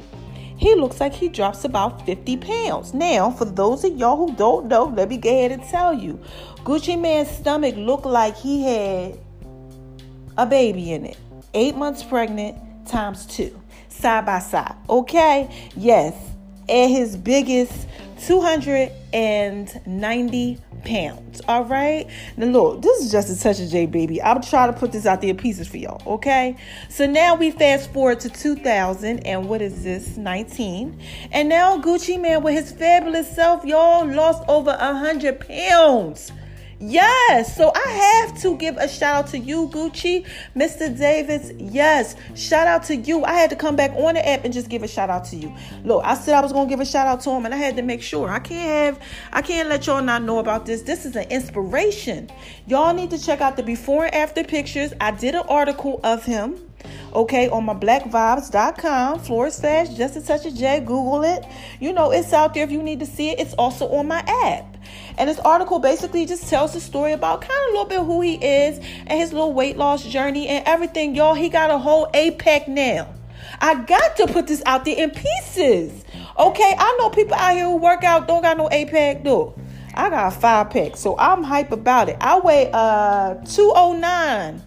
he 0.57 0.75
looks 0.75 1.01
like 1.01 1.13
he 1.13 1.29
drops 1.29 1.65
about 1.65 2.07
50 2.07 2.39
pounds. 2.39 2.95
Now, 2.95 3.31
for 3.31 3.45
those 3.45 3.85
of 3.85 3.97
y'all 3.97 4.17
who 4.17 4.35
don't 4.35 4.69
know, 4.69 4.85
let 4.85 5.09
me 5.09 5.19
go 5.19 5.29
ahead 5.29 5.53
and 5.53 5.63
tell 5.65 5.93
you. 5.93 6.19
Gucci 6.65 6.99
Mane's 6.99 7.31
stomach 7.31 7.77
looked 7.77 8.07
like 8.07 8.37
he 8.37 8.65
had 8.65 9.19
a 10.39 10.47
baby 10.47 10.93
in 10.93 11.05
it. 11.05 11.19
Eight 11.55 11.77
months 11.77 12.03
pregnant 12.03 12.57
times 12.87 13.27
two, 13.27 13.61
side 13.89 14.27
by 14.27 14.39
side. 14.39 14.75
Okay? 14.89 15.51
Yes. 15.77 16.15
At 16.69 16.89
his 16.89 17.17
biggest, 17.17 17.87
290 18.27 20.59
pounds. 20.87 21.43
All 21.49 21.65
right. 21.65 22.09
Now 22.37 22.47
look, 22.47 22.83
this 22.83 23.05
is 23.05 23.13
just 23.13 23.29
a 23.29 23.39
touch 23.39 23.61
of 23.61 23.69
J 23.69 23.87
baby. 23.87 24.23
I'm 24.23 24.41
trying 24.41 24.73
to 24.73 24.79
put 24.79 24.93
this 24.93 25.05
out 25.05 25.21
there 25.21 25.31
in 25.31 25.37
pieces 25.37 25.69
for 25.69 25.77
y'all. 25.77 26.01
Okay. 26.15 26.57
So 26.89 27.07
now 27.07 27.35
we 27.35 27.51
fast 27.51 27.93
forward 27.93 28.21
to 28.21 28.31
2000 28.31 29.21
and 29.21 29.49
what 29.49 29.61
is 29.61 29.85
this? 29.85 30.17
19. 30.17 30.99
And 31.33 31.49
now 31.49 31.79
Gucci 31.79 32.21
Mane 32.21 32.43
with 32.43 32.55
his 32.55 32.73
fabulous 32.73 33.31
self, 33.35 33.65
y'all 33.65 34.07
lost 34.07 34.43
over 34.49 34.71
a 34.71 34.95
hundred 34.95 35.41
pounds. 35.41 36.33
Yes. 36.79 37.57
So 37.57 37.73
I 37.75 37.89
have 37.89 38.41
to 38.43 38.57
give 38.57 38.77
a 38.77 38.87
shout 38.87 39.17
out 39.17 39.27
to 39.29 39.39
you, 39.39 39.69
Gucci, 39.69 40.27
Mr. 40.55 40.97
Davis. 40.97 41.53
Yes. 41.59 42.17
Shout 42.35 42.67
out 42.67 42.85
to 42.85 42.97
you. 42.97 43.25
I 43.25 43.33
had 43.33 43.51
to 43.51 43.57
come 43.57 43.77
back 43.77 43.93
on 43.93 44.15
the 44.15 44.29
app 44.29 44.45
and 44.45 44.53
just 44.53 44.69
give 44.69 44.83
a 44.83 44.89
shout 44.89 45.09
out 45.09 45.25
to 45.27 45.37
you. 45.37 45.55
Look, 45.85 46.05
I 46.05 46.15
said 46.15 46.35
I 46.35 46.43
was 46.43 46.53
gonna 46.53 46.69
give 46.69 46.81
a 46.81 46.85
shout 46.85 47.07
out 47.07 47.21
to 47.23 47.31
him, 47.31 47.47
and 47.47 47.55
I 47.55 47.57
had 47.57 47.77
to 47.77 47.83
make 47.83 48.03
sure. 48.03 48.29
I 48.29 48.41
can't 48.41 48.97
have 48.97 49.07
I 49.33 49.43
can't 49.43 49.69
let 49.69 49.87
y'all 49.87 50.03
not 50.03 50.23
know 50.23 50.39
about 50.39 50.67
this. 50.67 50.83
This 50.83 51.07
is 51.07 51.17
an 51.17 51.29
inspiration. 51.31 52.31
Y'all 52.67 52.93
need 52.93 53.11
to 53.11 53.19
check 53.19 53.41
out 53.41 53.57
the 53.57 53.63
before 53.63 54.05
and 54.05 54.15
after 54.15 54.45
pictures. 54.45 54.93
I 55.01 55.13
did 55.13 55.35
an 55.35 55.45
article 55.49 56.01
of 56.05 56.25
him 56.25 56.66
okay, 57.15 57.49
on 57.49 57.65
my 57.65 57.75
blackvibes.com 57.75 59.21
forward 59.21 59.53
slash 59.53 59.89
just 59.91 60.17
a 60.17 60.21
touch 60.21 60.47
of 60.47 60.55
J. 60.55 60.81
Google 60.81 61.23
it. 61.25 61.45
You 61.81 61.93
know, 61.93 62.11
it's 62.11 62.33
out 62.33 62.55
there 62.55 62.65
if 62.65 62.71
you 62.71 62.83
need 62.83 63.01
to 63.01 63.07
see 63.07 63.31
it. 63.31 63.41
It's 63.41 63.55
also 63.55 63.89
on 63.89 64.09
my 64.09 64.21
app. 64.21 64.77
And 65.19 65.29
this 65.29 65.39
article 65.41 65.79
basically 65.79 66.27
just 66.27 66.49
tells 66.49 66.75
the 66.75 66.81
story 66.81 67.13
about 67.13 67.41
kind 67.41 67.53
of 67.53 67.69
a 67.69 67.71
little 67.73 67.87
bit 67.87 68.01
who 68.01 68.21
he 68.21 68.35
is 68.35 68.79
and 69.07 69.19
his 69.19 69.33
little 69.33 69.53
weight 69.53 69.77
loss 69.77 70.05
journey 70.05 70.49
and 70.49 70.67
everything. 70.67 71.15
Y'all, 71.15 71.35
he 71.35 71.49
got 71.49 71.71
a 71.71 71.79
whole 71.79 72.07
APEC 72.13 72.69
now. 72.69 73.13
I 73.61 73.83
got 73.85 74.17
to 74.17 74.27
put 74.27 74.47
this 74.47 74.63
out 74.67 74.85
there 74.85 74.97
in 74.97 75.11
pieces. 75.11 76.05
Okay, 76.39 76.75
I 76.79 76.97
know 76.99 77.11
people 77.11 77.35
out 77.35 77.55
here 77.55 77.65
who 77.65 77.77
work 77.77 78.05
out 78.05 78.29
don't 78.29 78.43
got 78.43 78.59
no 78.59 78.69
APEC, 78.69 79.25
though. 79.25 79.55
I 79.95 80.11
got 80.11 80.33
a 80.33 80.37
five 80.37 80.71
pack, 80.71 80.97
so 80.97 81.17
I'm 81.19 81.43
hype 81.43 81.73
about 81.73 82.11
it. 82.11 82.19
I 82.21 82.39
weigh 82.39 82.71
uh 82.73 83.35
209, 83.47 84.63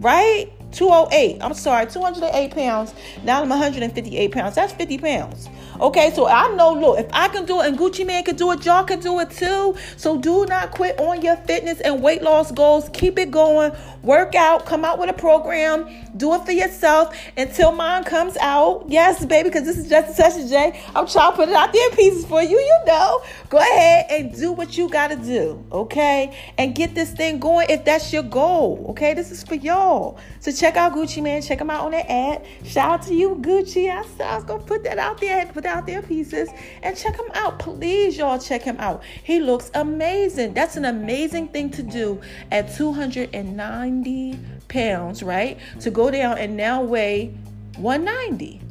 right? 0.00 0.52
208. 0.72 1.38
I'm 1.40 1.54
sorry, 1.54 1.86
208 1.86 2.50
pounds. 2.52 2.94
Now 3.24 3.42
I'm 3.42 3.48
158 3.48 4.32
pounds. 4.32 4.54
That's 4.54 4.72
50 4.72 4.98
pounds. 4.98 5.48
Okay, 5.80 6.10
so 6.10 6.26
I 6.26 6.54
know, 6.56 6.72
look, 6.72 6.98
if 6.98 7.06
I 7.12 7.28
can 7.28 7.44
do 7.44 7.60
it 7.60 7.68
and 7.68 7.78
Gucci 7.78 8.04
Mane 8.04 8.24
can 8.24 8.36
do 8.36 8.50
it, 8.50 8.64
y'all 8.64 8.84
can 8.84 9.00
do 9.00 9.20
it 9.20 9.30
too. 9.30 9.76
So 9.96 10.18
do 10.18 10.44
not 10.46 10.72
quit 10.72 10.98
on 10.98 11.22
your 11.22 11.36
fitness 11.36 11.80
and 11.80 12.02
weight 12.02 12.22
loss 12.22 12.50
goals. 12.50 12.90
Keep 12.92 13.18
it 13.18 13.30
going. 13.30 13.72
Work 14.02 14.34
out. 14.34 14.66
Come 14.66 14.84
out 14.84 14.98
with 14.98 15.08
a 15.08 15.12
program. 15.12 15.88
Do 16.18 16.34
it 16.34 16.44
for 16.44 16.50
yourself 16.50 17.16
until 17.36 17.70
mine 17.70 18.02
comes 18.02 18.36
out. 18.38 18.86
Yes, 18.88 19.24
baby, 19.24 19.48
because 19.48 19.64
this 19.64 19.78
is 19.78 19.88
just 19.88 20.10
a 20.10 20.14
session, 20.14 20.48
Jay. 20.48 20.82
I'm 20.94 21.06
trying 21.06 21.30
to 21.30 21.36
put 21.36 21.48
it 21.48 21.54
out 21.54 21.72
there 21.72 21.88
in 21.88 21.96
pieces 21.96 22.26
for 22.26 22.42
you. 22.42 22.58
You 22.58 22.78
know, 22.86 23.22
go 23.48 23.58
ahead 23.58 24.06
and 24.10 24.36
do 24.36 24.50
what 24.50 24.76
you 24.76 24.88
got 24.88 25.08
to 25.08 25.16
do. 25.16 25.64
Okay, 25.70 26.36
and 26.58 26.74
get 26.74 26.96
this 26.96 27.12
thing 27.12 27.38
going 27.38 27.68
if 27.70 27.84
that's 27.84 28.12
your 28.12 28.24
goal. 28.24 28.86
Okay, 28.90 29.14
this 29.14 29.30
is 29.30 29.44
for 29.44 29.54
y'all. 29.54 30.18
So 30.40 30.50
check 30.50 30.76
out 30.76 30.92
Gucci 30.92 31.22
Mane. 31.22 31.40
Check 31.40 31.60
him 31.60 31.70
out 31.70 31.84
on 31.84 31.92
the 31.92 32.10
ad. 32.10 32.44
Shout 32.64 32.90
out 32.90 33.02
to 33.06 33.14
you, 33.14 33.36
Gucci. 33.36 33.88
I 33.88 34.04
said 34.16 34.26
I 34.26 34.34
was 34.34 34.44
gonna 34.44 34.62
put 34.64 34.82
that 34.84 34.98
out 34.98 35.20
there. 35.20 35.46
Put 35.46 35.66
out 35.66 35.86
their 35.86 36.02
pieces 36.02 36.48
and 36.82 36.96
check 36.96 37.16
him 37.16 37.30
out. 37.34 37.60
Please, 37.60 38.18
y'all, 38.18 38.40
check 38.40 38.62
him 38.62 38.76
out. 38.80 39.04
He 39.22 39.38
looks 39.38 39.70
amazing. 39.74 40.54
That's 40.54 40.76
an 40.76 40.84
amazing 40.84 41.48
thing 41.48 41.70
to 41.70 41.82
do 41.84 42.20
at 42.50 42.74
290 42.74 44.57
pounds, 44.68 45.22
right? 45.22 45.58
To 45.80 45.90
go 45.90 46.10
down 46.10 46.38
and 46.38 46.56
now 46.56 46.82
weigh 46.82 47.34
190. 47.76 48.62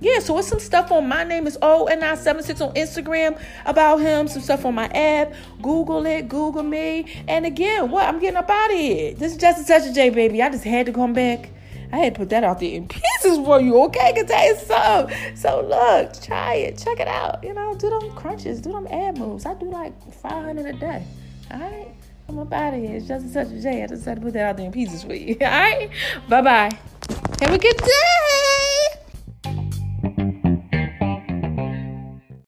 Yeah, 0.00 0.18
so 0.18 0.36
it's 0.38 0.48
some 0.48 0.58
stuff 0.58 0.90
on 0.90 1.06
my 1.06 1.22
name 1.22 1.46
is 1.46 1.56
ONI76 1.58 2.60
on 2.60 2.74
Instagram 2.74 3.40
about 3.66 3.98
him, 3.98 4.26
some 4.26 4.42
stuff 4.42 4.64
on 4.64 4.74
my 4.74 4.86
app. 4.86 5.32
Google 5.62 6.04
it, 6.06 6.28
Google 6.28 6.64
me. 6.64 7.24
And 7.28 7.46
again, 7.46 7.88
what? 7.88 8.06
I'm 8.08 8.18
getting 8.18 8.36
up 8.36 8.50
out 8.50 8.72
of 8.72 8.76
here. 8.76 9.14
This 9.14 9.32
is 9.32 9.38
just 9.38 9.62
a 9.62 9.66
touch 9.66 9.94
J, 9.94 10.10
baby. 10.10 10.42
I 10.42 10.50
just 10.50 10.64
had 10.64 10.86
to 10.86 10.92
come 10.92 11.12
back 11.12 11.50
I 11.92 11.98
had 11.98 12.14
to 12.14 12.18
put 12.20 12.30
that 12.30 12.42
out 12.42 12.58
there 12.58 12.70
in 12.70 12.88
pieces 12.88 13.36
for 13.44 13.60
you, 13.60 13.78
okay? 13.84 14.14
Cause 14.14 14.24
that 14.24 14.44
is 14.46 14.66
some. 14.66 15.36
So 15.36 15.60
look, 15.60 16.20
try 16.22 16.54
it, 16.54 16.78
check 16.78 16.98
it 16.98 17.06
out. 17.06 17.44
You 17.44 17.52
know, 17.52 17.74
do 17.74 17.90
them 17.90 18.10
crunches, 18.12 18.62
do 18.62 18.72
them 18.72 18.86
ab 18.90 19.18
moves. 19.18 19.44
I 19.44 19.54
do 19.54 19.70
like 19.70 19.92
500 20.10 20.74
a 20.74 20.78
day. 20.78 21.04
All 21.50 21.60
right, 21.60 21.94
I'm 22.32 22.38
up 22.38 22.52
out 22.54 22.72
of 22.72 22.80
here. 22.80 22.96
It's 22.96 23.06
just 23.06 23.30
such 23.30 23.48
a 23.48 23.60
J. 23.60 23.82
I 23.82 23.86
just 23.88 24.06
had 24.06 24.16
to 24.16 24.22
put 24.22 24.32
that 24.32 24.48
out 24.48 24.56
there 24.56 24.64
in 24.64 24.72
pieces 24.72 25.02
for 25.04 25.12
you. 25.12 25.36
All 25.42 25.48
right, 25.48 25.90
bye 26.30 26.40
bye. 26.40 26.70
Have 27.40 27.52
a 27.52 27.58
good 27.58 27.76
day. 27.76 28.41